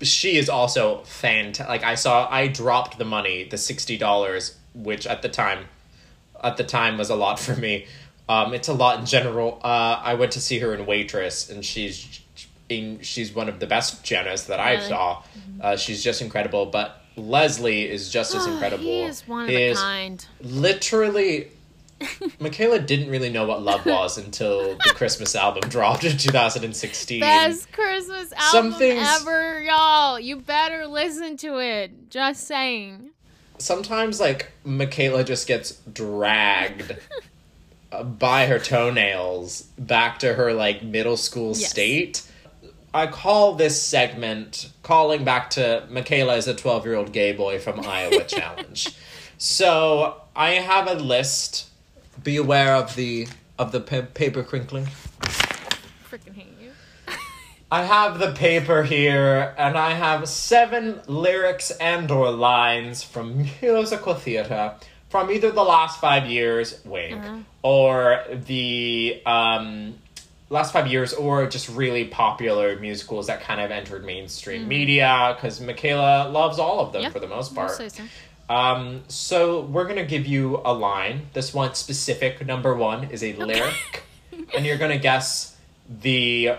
she 0.02 0.38
is 0.38 0.50
also 0.50 1.04
fantastic. 1.06 1.70
Like 1.70 1.84
I 1.84 1.96
saw, 1.96 2.28
I 2.30 2.48
dropped 2.48 2.98
the 2.98 3.06
money, 3.06 3.44
the 3.46 3.58
sixty 3.58 3.98
dollars, 3.98 4.58
which 4.74 5.08
at 5.08 5.22
the 5.22 5.30
time, 5.30 5.66
at 6.44 6.58
the 6.58 6.64
time 6.64 6.98
was 6.98 7.10
a 7.10 7.16
lot 7.16 7.40
for 7.40 7.56
me. 7.56 7.88
Um, 8.28 8.54
it's 8.54 8.68
a 8.68 8.74
lot 8.74 9.00
in 9.00 9.06
general. 9.06 9.60
Uh, 9.64 10.00
I 10.04 10.14
went 10.16 10.34
to 10.34 10.42
see 10.42 10.60
her 10.60 10.74
in 10.76 10.86
Waitress, 10.86 11.50
and 11.50 11.66
she's 11.66 12.22
in, 12.68 13.02
she's 13.02 13.34
one 13.34 13.50
of 13.50 13.60
the 13.60 13.66
best 13.68 14.04
Jennas 14.04 14.48
that 14.48 14.60
I 14.60 14.74
Really? 14.74 14.88
saw. 14.88 15.24
Uh, 15.60 15.76
she's 15.78 16.04
just 16.04 16.22
incredible. 16.22 16.68
But 16.68 17.02
Leslie 17.16 17.90
is 17.90 18.12
just 18.12 18.36
as 18.36 18.46
incredible. 18.46 18.84
he 18.84 19.02
is 19.02 19.28
one 19.28 19.44
of 19.46 19.50
He 19.50 19.64
a 19.64 19.76
kind. 19.76 20.24
Literally. 20.42 21.48
Michaela 22.40 22.80
didn't 22.80 23.10
really 23.10 23.30
know 23.30 23.46
what 23.46 23.62
love 23.62 23.86
was 23.86 24.18
until 24.18 24.76
the 24.76 24.94
Christmas 24.96 25.36
album 25.36 25.70
dropped 25.70 26.04
in 26.04 26.18
2016. 26.18 27.20
Best 27.20 27.72
Christmas 27.72 28.32
album 28.34 28.74
things- 28.74 29.06
ever, 29.22 29.62
y'all. 29.62 30.20
You 30.20 30.38
better 30.38 30.88
listen 30.88 31.36
to 31.38 31.58
it. 31.60 32.10
Just 32.10 32.48
saying. 32.48 33.10
sometimes 33.58 34.20
like 34.20 34.52
Michaela 34.64 35.24
just 35.24 35.46
gets 35.48 35.74
dragged 35.92 36.96
uh, 37.92 38.04
by 38.04 38.46
her 38.46 38.60
toenails 38.60 39.64
back 39.78 40.20
to 40.20 40.34
her 40.36 40.54
like 40.54 40.82
middle 40.84 41.18
school 41.18 41.50
Yes. 41.58 41.70
state. 41.70 42.22
I 42.94 43.06
call 43.08 43.54
this 43.56 43.80
segment 43.82 44.72
calling 44.82 45.24
back 45.24 45.50
to 45.52 45.86
Michaela 45.92 46.36
as 46.38 46.48
a 46.48 46.56
12 46.56 46.86
year 46.86 46.96
old 46.96 47.12
gay 47.12 47.34
boy 47.34 47.60
from 47.60 47.82
Iowa 47.82 48.24
challenge. 48.28 48.96
So 49.38 50.22
I 50.36 50.52
have 50.52 50.88
a 50.88 50.96
list. 50.96 51.69
Be 52.24 52.38
aware 52.38 52.76
of 52.76 52.96
the 52.96 53.28
of 53.58 53.72
the 53.72 53.80
pa- 53.82 54.08
paper 54.14 54.44
crinkling. 54.44 54.86
Freaking 56.10 56.34
hate 56.34 56.48
you. 56.62 56.72
I 57.72 57.84
have 57.84 58.18
the 58.20 58.32
paper 58.32 58.84
here, 58.84 59.54
and 59.58 59.78
I 59.78 59.92
have 59.92 60.28
seven 60.28 61.02
lyrics 61.08 61.70
and 61.72 62.10
or 62.10 62.32
lines 62.32 63.04
from 63.04 63.48
musical 63.62 64.16
theater 64.16 64.74
from 65.10 65.32
either 65.32 65.52
the 65.52 65.64
last 65.64 66.00
five 66.00 66.28
years, 66.28 66.80
wink, 66.86 67.20
or 67.64 68.24
the 68.46 69.22
um, 69.26 69.96
last 70.50 70.72
five 70.72 70.88
years, 70.88 71.14
or 71.14 71.48
just 71.48 71.68
really 71.70 72.06
popular 72.06 72.80
musicals 72.80 73.28
that 73.28 73.42
kind 73.42 73.60
of 73.60 73.72
entered 73.72 74.06
mainstream 74.06 74.68
media. 74.68 75.36
Because 75.36 75.60
Michaela 75.60 76.30
loves 76.30 76.60
all 76.60 76.80
of 76.80 76.94
them 76.94 77.12
for 77.12 77.20
the 77.20 77.28
most 77.28 77.56
part. 77.56 77.72
so. 77.72 78.04
Um, 78.50 79.04
so 79.08 79.62
we're 79.62 79.88
gonna 79.88 80.06
give 80.06 80.26
you 80.26 80.62
a 80.66 80.74
line. 80.74 81.28
This 81.34 81.54
one 81.54 81.76
specific 81.76 82.46
number 82.46 82.74
one 82.76 83.06
is 83.12 83.24
a 83.24 83.34
lyric, 83.34 84.04
and 84.56 84.66
you're 84.66 84.78
gonna 84.78 84.98
guess 84.98 85.56
the. 85.88 86.56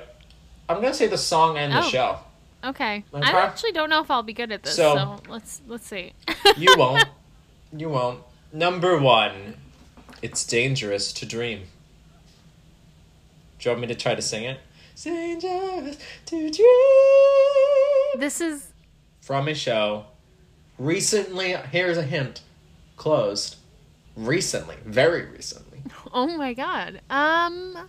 I'm 0.69 0.81
gonna 0.81 0.95
say 0.95 1.09
the 1.09 1.19
song 1.19 1.59
and 1.59 1.73
the 1.73 1.79
Oh. 1.81 1.89
show. 1.91 2.19
Okay. 2.63 3.03
Okay. 3.13 3.33
I 3.33 3.41
actually 3.41 3.73
don't 3.73 3.91
know 3.91 4.01
if 4.03 4.11
I'll 4.11 4.23
be 4.23 4.33
good 4.35 4.53
at 4.53 4.63
this, 4.63 4.77
So- 4.77 4.95
so, 4.95 5.21
let's 5.33 5.63
let's 5.67 5.87
see. 5.87 6.13
You 6.57 6.75
won't. 6.79 7.07
you 7.77 7.89
won't. 7.89 8.21
Number 8.53 8.99
one, 8.99 9.57
it's 10.23 10.45
dangerous 10.45 11.13
to 11.15 11.27
dream. 11.27 11.63
Do 13.59 13.69
you 13.69 13.71
want 13.73 13.81
me 13.81 13.87
to 13.89 13.95
try 13.95 14.15
to 14.15 14.23
sing 14.23 14.45
it? 14.45 14.61
It's 14.93 15.05
dangerous 15.05 15.97
to 16.27 16.51
dream. 16.51 18.21
This 18.21 18.41
is 18.41 18.69
From 19.21 19.49
a 19.49 19.55
show, 19.55 20.05
recently. 20.81 21.53
Here's 21.71 21.99
a 21.99 22.03
hint. 22.03 22.41
Closed. 22.97 23.57
Recently, 24.17 24.77
very 24.85 25.27
recently. 25.27 25.83
oh 26.13 26.27
my 26.37 26.53
god. 26.55 27.01
Um. 27.11 27.89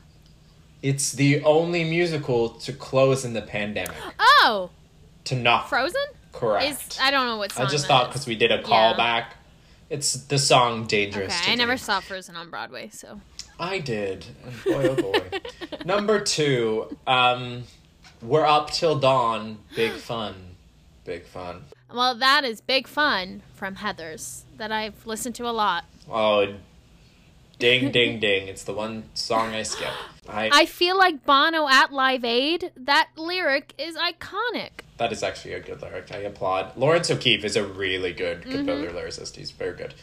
It's 0.83 1.11
the 1.11 1.43
only 1.43 1.83
musical 1.83 2.49
to 2.49 2.73
close 2.73 3.23
in 3.23 3.33
the 3.33 3.41
pandemic. 3.43 3.95
Oh, 4.19 4.71
To 5.25 5.35
not 5.35 5.69
Frozen. 5.69 6.01
correct. 6.33 6.65
Is 6.91 6.97
I 6.99 7.11
don't 7.11 7.27
know 7.27 7.37
what 7.37 7.51
song. 7.51 7.65
I 7.67 7.69
just 7.69 7.85
thought 7.87 8.07
because 8.09 8.25
we 8.25 8.35
did 8.35 8.51
a 8.51 8.55
Yeah. 8.57 8.61
callback. 8.63 9.25
It's 9.91 10.13
the 10.13 10.39
song 10.39 10.87
"Dangerous." 10.87 11.39
Okay, 11.41 11.51
I 11.51 11.55
never 11.55 11.77
saw 11.77 11.99
Frozen 11.99 12.35
on 12.35 12.49
Broadway, 12.49 12.89
so 12.91 13.19
I 13.59 13.77
did. 13.79 14.25
And 14.45 14.63
boy, 14.63 14.87
oh 14.89 14.95
boy. 14.95 15.39
Number 15.85 16.19
two, 16.21 16.97
um, 17.05 17.63
we're 18.21 18.45
up 18.45 18.71
till 18.71 18.97
dawn. 18.97 19.59
Big 19.75 19.91
fun. 19.91 20.55
Big 21.05 21.25
fun. 21.25 21.63
Well, 21.93 22.15
that 22.15 22.43
is 22.43 22.61
big 22.61 22.87
fun 22.87 23.41
from 23.53 23.75
Heather's 23.75 24.45
that 24.57 24.71
I've 24.71 25.05
listened 25.05 25.35
to 25.35 25.47
a 25.47 25.51
lot. 25.51 25.85
Oh, 26.09 26.53
Ding, 27.59 27.91
ding, 27.91 28.19
ding. 28.19 28.47
It's 28.47 28.63
the 28.63 28.73
one 28.73 29.03
song 29.13 29.53
I 29.53 29.61
skip. 29.61 29.91
I, 30.27 30.49
I 30.51 30.65
feel 30.65 30.97
like 30.97 31.23
Bono 31.27 31.67
at 31.67 31.93
Live 31.93 32.25
Aid. 32.25 32.71
That 32.75 33.09
lyric 33.15 33.75
is 33.77 33.95
iconic. 33.95 34.69
that 34.97 35.11
is 35.11 35.21
actually 35.21 35.53
a 35.53 35.59
good 35.59 35.79
lyric. 35.79 36.11
I 36.11 36.17
applaud. 36.19 36.75
Laurence 36.75 37.11
O'Keefe 37.11 37.45
is 37.45 37.55
a 37.55 37.63
really 37.63 38.13
good 38.13 38.41
Mm-hmm. 38.41 38.51
composer 38.65 38.89
lyricist. 38.89 39.35
He's 39.35 39.51
very 39.51 39.75
good. 39.77 39.93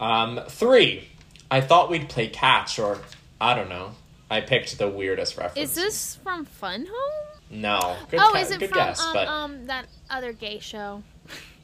Um, 0.00 0.40
three. 0.48 1.08
I 1.48 1.60
thought 1.60 1.90
we'd 1.90 2.08
play 2.08 2.26
catch, 2.26 2.76
or 2.80 2.98
I 3.40 3.54
don't 3.54 3.68
know. 3.68 3.92
I 4.28 4.40
picked 4.40 4.76
the 4.78 4.88
weirdest 4.88 5.36
reference. 5.36 5.70
Is 5.70 5.74
this 5.76 6.16
from 6.16 6.44
Fun 6.44 6.86
Home? 6.90 7.29
No. 7.50 7.96
Good, 8.10 8.20
oh, 8.20 8.30
ca- 8.32 8.38
is 8.38 8.50
it 8.52 8.60
good 8.60 8.68
from 8.70 8.78
guess, 8.78 9.00
um, 9.02 9.12
but 9.12 9.28
um 9.28 9.66
that 9.66 9.86
other 10.08 10.32
gay 10.32 10.60
show? 10.60 11.02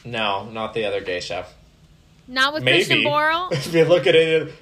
no, 0.04 0.48
not 0.50 0.74
the 0.74 0.84
other 0.84 1.00
gay 1.00 1.20
chef. 1.20 1.54
Not 2.28 2.54
with 2.54 2.64
Christian 2.64 2.98
Maybe. 2.98 3.08
Borle. 3.08 3.52
if 3.52 3.72
you 3.72 3.84
look 3.84 4.06
at 4.06 4.14
it, 4.16 4.52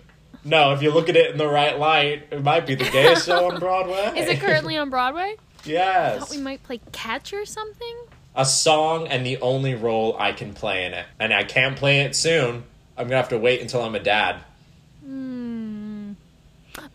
no. 0.44 0.72
If 0.74 0.82
you 0.82 0.90
look 0.90 1.08
at 1.08 1.16
it 1.16 1.30
in 1.30 1.38
the 1.38 1.48
right 1.48 1.78
light, 1.78 2.26
it 2.30 2.42
might 2.42 2.66
be 2.66 2.74
the 2.74 2.84
gayest 2.84 3.26
show 3.26 3.50
on 3.50 3.58
Broadway. 3.58 4.12
Is 4.18 4.28
it 4.28 4.40
currently 4.40 4.76
on 4.76 4.90
Broadway? 4.90 5.36
Yes. 5.64 6.20
Thought 6.20 6.30
we 6.30 6.42
might 6.42 6.62
play 6.62 6.80
catch 6.92 7.32
or 7.32 7.46
something. 7.46 7.96
a 8.36 8.44
song 8.44 9.08
and 9.08 9.24
the 9.24 9.38
only 9.40 9.74
role 9.74 10.14
I 10.18 10.32
can 10.32 10.52
play 10.52 10.84
in 10.84 10.92
it. 10.92 11.06
And 11.18 11.32
I 11.32 11.44
can't 11.44 11.74
play 11.76 12.00
it 12.00 12.14
soon. 12.14 12.64
I'm 12.98 13.06
gonna 13.06 13.16
have 13.16 13.30
to 13.30 13.38
wait 13.38 13.62
until 13.62 13.80
I'm 13.82 13.94
a 13.94 14.00
dad. 14.00 14.42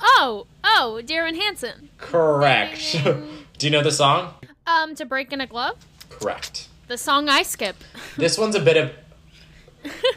Oh, 0.01 0.45
oh, 0.63 1.01
Dear 1.05 1.25
Evan 1.25 1.39
Hansen. 1.39 1.89
Correct. 1.97 2.95
Do 3.59 3.67
you 3.67 3.71
know 3.71 3.83
the 3.83 3.91
song? 3.91 4.33
Um, 4.65 4.95
to 4.95 5.05
break 5.05 5.33
in 5.33 5.41
a 5.41 5.45
glove. 5.45 5.75
Correct. 6.09 6.69
The 6.87 6.97
song 6.97 7.27
I 7.27 7.43
skip. 7.43 7.75
This 8.17 8.37
one's 8.37 8.55
a 8.55 8.61
bit 8.61 8.77
of 8.77 8.91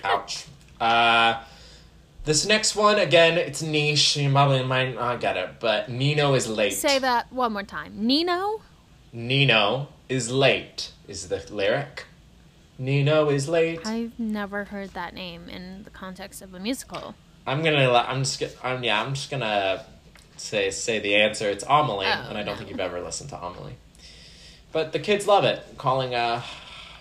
ouch. 0.04 0.46
Uh 0.80 1.42
this 2.24 2.46
next 2.46 2.76
one 2.76 3.00
again, 3.00 3.36
it's 3.36 3.62
niche. 3.62 4.16
You 4.16 4.30
probably 4.30 4.62
might 4.62 4.94
not 4.94 5.20
get 5.20 5.36
it, 5.36 5.58
but 5.58 5.88
Nino 5.88 6.34
is 6.34 6.48
late. 6.48 6.74
Say 6.74 7.00
that 7.00 7.32
one 7.32 7.52
more 7.52 7.64
time. 7.64 8.06
Nino. 8.06 8.60
Nino 9.12 9.88
is 10.08 10.30
late 10.30 10.92
is 11.08 11.28
the 11.28 11.44
lyric. 11.50 12.04
Nino 12.78 13.28
is 13.28 13.48
late. 13.48 13.84
I've 13.84 14.18
never 14.20 14.64
heard 14.66 14.90
that 14.94 15.14
name 15.14 15.48
in 15.48 15.82
the 15.82 15.90
context 15.90 16.42
of 16.42 16.54
a 16.54 16.60
musical. 16.60 17.16
I'm 17.44 17.62
gonna. 17.64 17.90
let- 17.90 18.08
I'm 18.08 18.22
just. 18.22 18.40
I'm 18.62 18.84
yeah. 18.84 19.02
I'm 19.02 19.14
just 19.14 19.30
gonna 19.30 19.84
say 20.42 20.70
say 20.70 20.98
the 20.98 21.14
answer. 21.16 21.48
It's 21.50 21.64
Amelie, 21.64 22.06
Oh, 22.06 22.26
and 22.28 22.36
I 22.38 22.42
don't 22.42 22.54
no. 22.54 22.56
think 22.56 22.70
you've 22.70 22.80
ever 22.80 23.00
listened 23.00 23.30
to 23.30 23.36
Amelie. 23.38 23.76
But 24.72 24.92
the 24.92 24.98
kids 24.98 25.26
love 25.26 25.44
it, 25.44 25.62
calling 25.78 26.14
uh, 26.14 26.42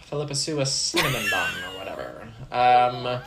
Phillipa 0.06 0.36
Soo 0.36 0.60
a 0.60 0.65
cinnamon 0.65 1.25
bun 1.32 1.54
or 1.63 1.77
whatever. 1.77 2.27
Um, 2.51 3.21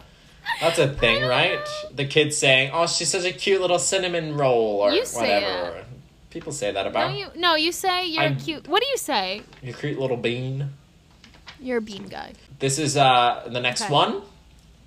that's 0.61 0.79
a 0.79 0.89
thing, 0.89 1.23
right? 1.25 1.59
The 1.95 2.05
kids 2.05 2.37
saying, 2.37 2.71
"Oh, 2.73 2.87
she's 2.87 3.09
such 3.11 3.25
a 3.25 3.33
cute 3.33 3.61
little 3.61 3.79
cinnamon 3.79 4.37
roll" 4.37 4.81
or 4.81 4.93
You 4.93 5.05
say 5.05 5.43
whatever. 5.43 5.85
People 6.31 6.53
say 6.53 6.73
that 6.73 6.83
No, 6.83 6.91
about 6.91 7.17
you 7.17 7.29
no, 7.37 7.55
you 7.55 7.73
say 7.73 8.07
you're 8.07 8.23
I'm- 8.23 8.37
cute. 8.39 8.67
What 8.69 8.83
do 8.83 8.89
you 8.89 8.99
say? 8.99 9.43
You're 9.63 9.75
cute 9.77 9.99
little 9.99 10.17
bean. 10.17 10.71
You're 11.61 11.79
a 11.79 11.81
bean 11.81 12.09
guy. 12.09 12.33
This 12.59 12.79
is 12.79 12.97
uh 12.97 13.49
the 13.51 13.61
next 13.61 13.83
Okay. 13.83 13.93
one. 13.93 14.23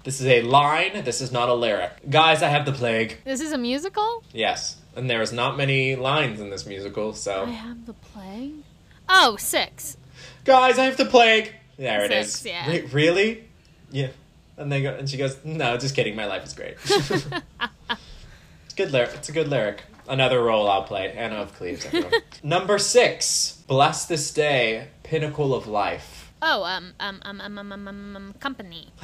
This 0.04 0.22
is 0.22 0.28
a 0.28 0.42
line. 0.44 1.04
This 1.04 1.20
is 1.22 1.32
not 1.32 1.50
a 1.50 1.54
lyric. 1.54 1.92
Guys, 2.10 2.42
I 2.44 2.50
have 2.50 2.66
the 2.66 2.72
plague. 2.72 3.18
This 3.26 3.42
is 3.42 3.52
a 3.52 3.58
musical. 3.58 4.24
Yes, 4.34 4.78
and 4.98 5.10
there 5.10 5.22
is 5.22 5.32
not 5.32 5.56
many 5.56 5.96
lines 5.96 6.42
in 6.42 6.50
this 6.50 6.66
musical, 6.66 7.14
so. 7.14 7.44
I 7.44 7.52
have 7.52 7.86
the 7.86 7.94
plague. 7.94 8.64
Oh, 9.08 9.38
six. 9.38 9.96
Guys, 10.44 10.80
I 10.80 10.86
have 10.86 10.98
the 10.98 11.06
plague. 11.06 11.54
There 11.78 12.04
it 12.04 12.12
is. 12.12 12.34
Six, 12.34 12.46
yeah. 12.46 12.70
Re- 12.70 12.90
really? 12.92 13.44
Yeah. 13.92 14.10
And 14.58 14.72
they 14.72 14.82
go, 14.82 14.90
and 14.90 15.08
she 15.08 15.18
goes, 15.18 15.38
"No, 15.46 15.78
just 15.78 15.96
kidding. 15.96 16.16
My 16.16 16.26
life 16.26 16.44
is 16.44 16.54
great." 16.56 16.78
it's 16.84 18.74
good 18.76 18.92
lyric. 18.92 19.12
It's 19.14 19.30
a 19.30 19.32
good 19.32 19.50
lyric. 19.50 19.84
Another 20.10 20.42
role 20.42 20.68
I'll 20.68 20.84
play. 20.84 21.12
Anna 21.12 21.36
of 21.36 21.54
Cleves. 21.54 21.86
Number 22.44 22.80
six. 22.80 23.62
Bless 23.68 24.06
this 24.06 24.34
day, 24.34 24.88
pinnacle 25.04 25.54
of 25.54 25.68
life. 25.68 26.17
Oh, 26.42 26.64
um, 26.64 26.94
um, 27.00 27.20
um, 27.24 27.42
um, 27.42 27.58
um, 27.58 27.72
um, 27.72 27.88
um, 27.88 28.16
um 28.16 28.34
company. 28.40 28.90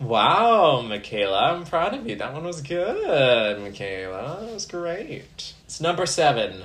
wow, 0.00 0.82
Michaela, 0.82 1.52
I'm 1.52 1.64
proud 1.64 1.94
of 1.94 2.06
you. 2.06 2.16
That 2.16 2.32
one 2.32 2.44
was 2.44 2.60
good, 2.60 3.60
Michaela. 3.60 4.40
That 4.40 4.52
was 4.52 4.66
great. 4.66 5.54
It's 5.64 5.80
number 5.80 6.06
seven. 6.06 6.64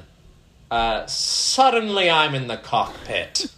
Uh, 0.69 1.05
suddenly 1.05 2.09
I'm 2.09 2.35
in 2.35 2.47
the 2.47 2.57
cockpit. 2.57 3.45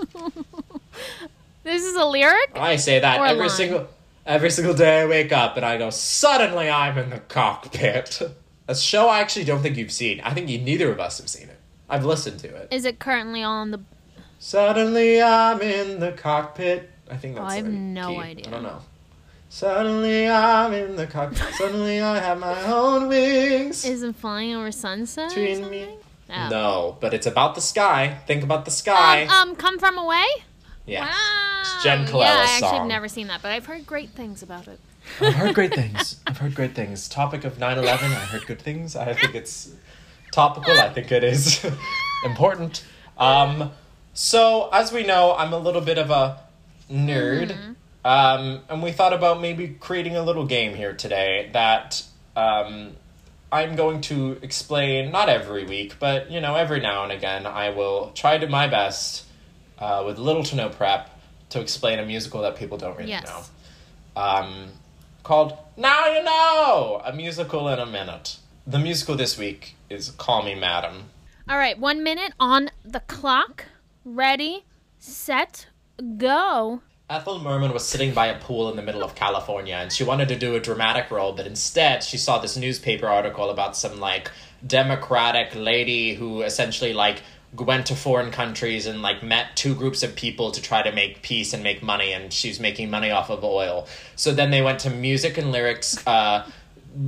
This 1.64 1.84
is 1.84 1.96
a 1.96 2.06
lyric. 2.06 2.52
I 2.56 2.76
say 2.76 3.00
that 3.00 3.20
Or 3.20 3.26
every 3.26 3.50
single 3.50 3.88
every 4.26 4.52
single 4.52 4.74
day 4.74 5.02
I 5.02 5.06
wake 5.06 5.32
up 5.32 5.56
and 5.58 5.66
I 5.66 5.78
go, 5.78 5.90
suddenly 5.90 6.70
I'm 6.70 6.98
in 6.98 7.10
the 7.10 7.20
cockpit. 7.20 8.22
A 8.68 8.76
show 8.76 9.10
I 9.10 9.20
actually 9.20 9.44
don't 9.44 9.62
think 9.62 9.76
you've 9.76 9.92
seen. 9.92 10.22
I 10.22 10.34
think 10.34 10.48
you, 10.48 10.58
neither 10.58 10.90
of 10.90 10.98
us 10.98 11.18
have 11.18 11.28
seen 11.28 11.50
it. 11.50 11.60
I've 11.90 12.06
listened 12.06 12.40
to 12.40 12.56
it. 12.56 12.70
Is 12.72 12.86
it 12.86 12.98
currently 12.98 13.44
on 13.44 13.72
the? 13.72 13.82
Suddenly 14.48 15.22
I'm 15.22 15.62
in 15.62 16.02
the 16.02 16.12
cockpit. 16.12 16.92
I 17.10 17.16
think 17.16 17.36
that's 17.36 17.46
Oh, 17.46 17.48
I 17.48 17.56
have 17.56 17.66
the 17.66 17.72
no 17.72 18.10
key. 18.10 18.20
idea. 18.20 18.48
I 18.48 18.50
don't 18.52 18.64
know. 18.64 18.82
Suddenly 19.48 20.30
I'm 20.30 20.74
in 20.74 20.98
the 20.98 21.08
cockpit. 21.08 21.54
Suddenly 21.54 22.02
I 22.02 22.20
have 22.20 22.40
my 22.40 22.62
own 22.66 23.08
wings. 23.08 23.86
Is 23.86 24.04
it 24.04 24.18
flying 24.18 24.54
over 24.54 24.70
sunset? 24.70 25.30
Between 25.30 25.62
something? 25.62 25.72
me. 25.72 25.96
Oh. 26.30 26.50
No, 26.50 26.98
but 27.00 27.14
it's 27.14 27.26
about 27.26 27.56
the 27.56 27.62
sky. 27.62 28.20
Think 28.28 28.44
about 28.44 28.66
the 28.66 28.72
sky. 28.72 29.24
Um, 29.28 29.52
um, 29.52 29.56
come 29.56 29.80
from 29.80 29.98
away. 29.98 30.26
yes. 30.86 31.08
Wow. 31.10 31.60
It's 31.62 31.82
Jen 31.86 32.02
yeah, 32.06 32.18
I 32.18 32.44
actually 32.44 32.60
song. 32.68 32.80
have 32.80 32.88
never 32.88 33.08
seen 33.08 33.28
that, 33.28 33.42
but 33.42 33.50
I've 33.52 33.66
heard 33.66 33.86
great 33.86 34.10
things 34.10 34.44
about 34.44 34.68
it. 34.68 34.78
I've 35.22 35.36
heard 35.36 35.56
great 35.56 35.74
things. 35.74 36.20
I've 36.28 36.40
heard 36.40 36.54
great 36.54 36.76
things. 36.76 37.08
Topic 37.08 37.46
of 37.46 37.60
9 37.60 37.78
11, 37.78 38.12
I 38.12 38.16
heard 38.16 38.46
good 38.46 38.62
things. 38.62 38.98
I 38.98 39.14
think 39.14 39.36
it's 39.36 39.72
topical. 40.34 40.74
I 40.78 40.90
think 40.90 41.14
it 41.14 41.24
is 41.24 41.66
important. 42.26 42.84
Um, 43.18 43.72
so, 44.14 44.70
as 44.72 44.92
we 44.92 45.04
know, 45.04 45.36
I'm 45.36 45.54
a 45.54 45.58
little 45.58 45.82
bit 45.82 45.98
of 45.98 46.10
a 46.10 46.38
nerd. 46.92 47.76
Um, 48.06 48.60
and 48.70 48.84
we 48.84 48.92
thought 48.92 49.14
about 49.14 49.40
maybe 49.42 49.70
creating 49.80 50.16
a 50.16 50.22
little 50.24 50.46
game 50.46 50.76
here 50.76 50.94
today 50.94 51.50
that 51.54 52.04
um, 52.36 52.92
I'm 53.52 53.76
going 53.76 54.02
to 54.02 54.38
explain, 54.42 55.12
not 55.12 55.30
every 55.30 55.66
week, 55.66 55.96
but, 56.00 56.30
you 56.30 56.42
know, 56.42 56.56
every 56.56 56.80
now 56.82 57.04
and 57.04 57.12
again, 57.14 57.46
I 57.46 57.70
will 57.70 58.12
try 58.14 58.38
to 58.38 58.48
my 58.48 58.68
best 58.68 59.26
uh, 59.80 60.04
with 60.06 60.18
little 60.20 60.44
to 60.44 60.56
no 60.56 60.70
prep 60.70 61.10
to 61.52 61.62
explain 61.62 62.00
a 62.00 62.06
musical 62.06 62.42
that 62.42 62.56
people 62.56 62.78
don't 62.78 62.98
really 62.98 63.10
Yes. 63.12 63.26
know 63.26 64.22
um, 64.22 64.68
called 65.24 65.58
Now 65.78 66.08
You 66.08 66.24
Know, 66.24 67.02
a 67.06 67.14
musical 67.14 67.70
in 67.70 67.80
a 67.80 67.86
minute. 67.86 68.38
The 68.68 68.80
musical 68.80 69.16
this 69.16 69.38
week 69.38 69.76
is 69.90 70.12
Call 70.12 70.44
Me 70.44 70.56
Madam. 70.56 71.06
All 71.50 71.58
right, 71.58 71.78
one 71.80 72.04
minute 72.04 72.34
on 72.40 72.70
the 72.84 73.02
clock. 73.02 73.66
Ready, 74.06 74.66
set, 75.00 75.68
go. 76.18 76.82
Ethel 77.10 77.40
Merman 77.40 77.72
was 77.72 77.86
sitting 77.86 78.14
by 78.14 78.28
a 78.28 78.40
pool 78.40 78.70
in 78.70 78.76
the 78.76 78.82
middle 78.82 79.04
of 79.04 79.16
California 79.16 79.76
and 79.76 79.92
she 79.94 80.04
wanted 80.04 80.28
to 80.28 80.38
do 80.38 80.56
a 80.56 80.60
dramatic 80.60 81.10
role, 81.10 81.32
but 81.32 81.48
instead 81.48 82.04
she 82.04 82.18
saw 82.18 82.38
this 82.38 82.58
newspaper 82.58 83.08
article 83.08 83.50
about 83.50 83.78
some 83.78 84.00
like 84.00 84.30
democratic 84.66 85.56
lady 85.56 86.16
who 86.16 86.42
essentially 86.42 86.92
like 86.92 87.22
went 87.58 87.86
to 87.86 87.96
foreign 87.96 88.32
countries 88.32 88.88
and 88.88 89.02
like 89.02 89.24
met 89.24 89.56
two 89.56 89.76
groups 89.76 90.04
of 90.04 90.16
people 90.16 90.52
to 90.52 90.62
try 90.62 90.82
to 90.82 90.92
make 90.92 91.22
peace 91.22 91.54
and 91.54 91.64
make 91.64 91.82
money 91.82 92.12
and 92.12 92.34
she's 92.34 92.60
making 92.60 92.90
money 92.90 93.12
off 93.12 93.30
of 93.30 93.44
oil. 93.44 93.88
So 94.16 94.34
then 94.34 94.52
they 94.52 94.62
went 94.62 94.80
to 94.80 94.90
music 94.90 95.38
and 95.38 95.52
lyrics 95.52 96.06
uh 96.06 96.50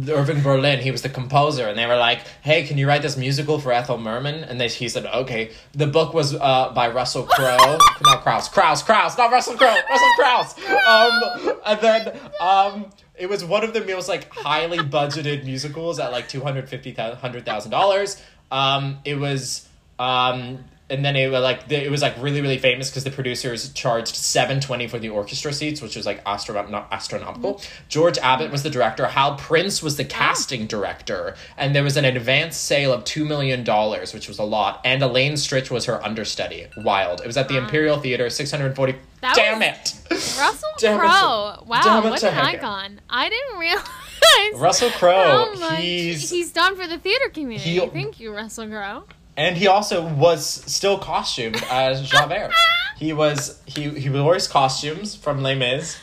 Irving 0.09 0.41
Berlin, 0.41 0.79
he 0.79 0.89
was 0.89 1.03
the 1.03 1.09
composer, 1.09 1.67
and 1.67 1.77
they 1.77 1.85
were 1.85 1.95
like, 1.95 2.21
"Hey, 2.41 2.65
can 2.65 2.77
you 2.77 2.87
write 2.87 3.01
this 3.03 3.17
musical 3.17 3.59
for 3.59 3.71
Ethel 3.71 3.97
Merman?" 3.97 4.43
And 4.43 4.59
they, 4.59 4.67
he 4.67 4.89
said, 4.89 5.05
"Okay." 5.05 5.51
The 5.73 5.85
book 5.85 6.13
was 6.13 6.33
uh, 6.33 6.71
by 6.73 6.89
Russell 6.89 7.23
Crowe, 7.29 7.77
not 8.01 8.23
Crouse, 8.23 8.49
Crouse, 8.49 8.81
Crouse, 8.81 9.17
not 9.17 9.31
Russell 9.31 9.55
Crowe, 9.55 9.77
Russell 9.89 10.11
Crouse. 10.17 10.57
Um, 10.87 11.53
and 11.65 11.81
then 11.81 12.19
um, 12.39 12.91
it 13.15 13.29
was 13.29 13.45
one 13.45 13.63
of 13.63 13.73
the 13.73 13.85
most 13.85 14.09
like 14.09 14.33
highly 14.33 14.79
budgeted 14.79 15.45
musicals 15.45 15.99
at 15.99 16.11
like 16.11 16.27
two 16.27 16.41
hundred 16.41 16.67
fifty 16.67 16.91
hundred 16.93 17.45
thousand 17.45 17.71
dollars. 17.71 18.21
Um, 18.51 18.99
it 19.05 19.15
was. 19.15 19.67
Um, 19.97 20.65
and 20.89 21.03
then 21.03 21.15
it 21.15 21.31
was 21.31 21.41
like 21.41 21.71
it 21.71 21.89
was 21.89 22.01
like 22.03 22.15
really 22.21 22.41
really 22.41 22.59
famous 22.59 22.89
because 22.89 23.03
the 23.03 23.11
producers 23.11 23.71
charged 23.73 24.15
seven 24.15 24.59
twenty 24.59 24.87
for 24.87 24.99
the 24.99 25.09
orchestra 25.09 25.51
seats, 25.51 25.81
which 25.81 25.95
was 25.95 26.05
like 26.05 26.21
astro- 26.25 26.67
not 26.67 26.87
astronomical. 26.91 27.55
Mm-hmm. 27.55 27.85
George 27.89 28.17
Abbott 28.19 28.51
was 28.51 28.61
the 28.61 28.69
director. 28.69 29.07
Hal 29.07 29.35
Prince 29.35 29.81
was 29.81 29.97
the 29.97 30.03
ah. 30.03 30.09
casting 30.09 30.67
director, 30.67 31.35
and 31.57 31.75
there 31.75 31.83
was 31.83 31.97
an 31.97 32.05
advance 32.05 32.55
sale 32.55 32.93
of 32.93 33.03
two 33.03 33.25
million 33.25 33.63
dollars, 33.63 34.13
which 34.13 34.27
was 34.27 34.37
a 34.37 34.43
lot. 34.43 34.81
And 34.85 35.01
Elaine 35.01 35.33
Stritch 35.33 35.71
was 35.71 35.85
her 35.85 36.03
understudy. 36.05 36.67
Wild. 36.77 37.21
It 37.21 37.27
was 37.27 37.37
at 37.37 37.47
the 37.47 37.57
Imperial 37.57 37.97
Theater, 37.97 38.29
six 38.29 38.51
hundred 38.51 38.75
forty. 38.75 38.95
That 39.21 39.35
Damn 39.35 39.63
it! 39.63 39.95
Russell 40.11 40.69
Crowe. 40.77 41.63
Wow, 41.65 42.01
what 42.03 42.23
an 42.23 42.37
icon. 42.37 43.01
I 43.09 43.29
didn't 43.29 43.59
realize 43.59 44.61
Russell 44.61 44.91
Crowe. 44.91 45.55
He's 45.77 46.29
he's 46.29 46.51
done 46.51 46.75
for 46.75 46.85
the 46.85 46.99
theater 46.99 47.29
community. 47.29 47.79
Thank 47.87 48.19
you, 48.19 48.31
Russell 48.31 48.67
Crowe. 48.67 49.05
And 49.37 49.57
he 49.57 49.67
also 49.67 50.05
was 50.05 50.45
still 50.45 50.97
costumed 50.97 51.61
as 51.69 52.07
Javert. 52.09 52.51
he 52.97 53.13
was 53.13 53.59
he 53.65 53.89
he 53.89 54.09
wears 54.09 54.47
costumes 54.47 55.15
from 55.15 55.41
Les 55.43 55.55
Mis 55.55 55.97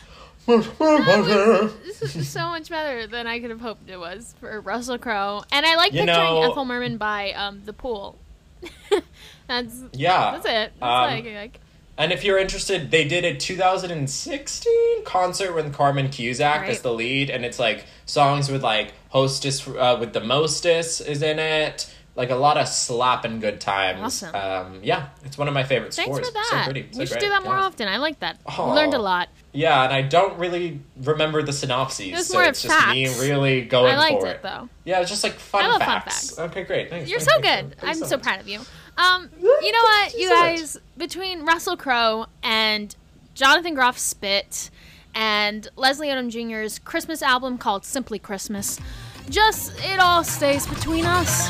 this 0.46 2.16
is 2.16 2.28
so 2.28 2.48
much 2.48 2.68
better 2.68 3.06
than 3.06 3.26
I 3.28 3.38
could 3.38 3.50
have 3.50 3.60
hoped 3.60 3.88
it 3.88 3.96
was 3.96 4.34
for 4.40 4.60
Russell 4.60 4.98
Crowe. 4.98 5.44
And 5.52 5.64
I 5.64 5.76
like 5.76 5.92
You 5.92 6.00
picturing 6.00 6.16
know- 6.18 6.50
Ethel 6.50 6.64
Merman 6.64 6.96
by 6.96 7.30
um, 7.32 7.62
the 7.64 7.72
pool. 7.72 8.18
that's 9.46 9.76
Yeah. 9.92 10.32
that's 10.32 10.46
it. 10.46 10.72
That's 10.80 10.82
Um, 10.82 11.10
like, 11.10 11.24
like 11.24 11.60
And 11.96 12.10
if 12.12 12.24
you're 12.24 12.38
interested, 12.38 12.90
they 12.90 13.06
did 13.06 13.24
a 13.24 13.36
2016 13.36 15.04
concert 15.04 15.54
with 15.54 15.72
Carmen 15.72 16.08
Cusack 16.08 16.62
Right. 16.62 16.70
as 16.70 16.80
the 16.82 16.92
lead, 16.92 17.30
and 17.30 17.44
it's 17.44 17.58
like 17.60 17.84
songs 18.06 18.50
with 18.50 18.62
like 18.64 18.92
Hostess 19.10 19.66
uh, 19.68 19.96
with 20.00 20.12
the 20.12 20.20
Mostess 20.20 21.00
is 21.00 21.22
in 21.22 21.38
it. 21.38 21.91
Like 22.14 22.28
a 22.28 22.36
lot 22.36 22.58
of 22.58 22.68
slapping 22.68 23.40
good 23.40 23.58
times. 23.58 24.00
Awesome. 24.00 24.34
Um, 24.34 24.80
yeah, 24.82 25.08
it's 25.24 25.38
one 25.38 25.48
of 25.48 25.54
my 25.54 25.62
favorite 25.62 25.94
thanks 25.94 26.10
scores. 26.14 26.28
for 26.28 26.34
that. 26.34 26.64
So 26.66 26.70
pretty. 26.70 26.88
So 26.92 26.98
we 26.98 27.06
should 27.06 27.12
great. 27.14 27.22
do 27.22 27.28
that 27.30 27.42
more 27.42 27.54
yeah. 27.54 27.62
often. 27.62 27.88
I 27.88 27.96
like 27.96 28.20
that. 28.20 28.38
Learned 28.58 28.92
a 28.92 28.98
lot. 28.98 29.30
Yeah, 29.52 29.84
and 29.84 29.92
I 29.92 30.02
don't 30.02 30.38
really 30.38 30.80
remember 31.02 31.42
the 31.42 31.52
synopses, 31.52 32.20
It 32.20 32.24
so 32.24 32.34
more 32.38 32.44
it's 32.44 32.62
just 32.62 32.88
me 32.88 33.06
really 33.20 33.62
going 33.62 33.94
I 33.94 33.98
liked 33.98 34.20
for 34.20 34.28
it 34.28 34.42
though. 34.42 34.68
Yeah, 34.84 35.00
it's 35.00 35.10
just 35.10 35.24
like 35.24 35.34
fun 35.34 35.64
love 35.64 35.80
fun 35.80 35.88
facts. 35.88 36.30
facts. 36.30 36.38
Okay, 36.38 36.64
great. 36.64 36.90
Thanks. 36.90 37.10
You're 37.10 37.20
so 37.20 37.40
good. 37.40 37.76
I'm 37.82 37.94
so 37.94 38.16
much. 38.16 38.22
proud 38.22 38.40
of 38.40 38.48
you. 38.48 38.60
Um, 38.96 39.30
you 39.40 39.72
know 39.72 39.82
what, 39.82 40.14
you 40.14 40.28
so 40.28 40.34
guys, 40.34 40.78
between 40.98 41.44
Russell 41.44 41.76
Crowe 41.76 42.26
and 42.42 42.94
Jonathan 43.34 43.74
Groff 43.74 43.98
Spit 43.98 44.70
and 45.14 45.68
Leslie 45.76 46.08
Odom 46.08 46.30
Jr.'s 46.30 46.78
Christmas 46.78 47.22
album 47.22 47.58
called 47.58 47.84
Simply 47.84 48.18
Christmas, 48.18 48.78
just 49.28 49.72
it 49.84 49.98
all 49.98 50.24
stays 50.24 50.66
between 50.66 51.04
us. 51.04 51.48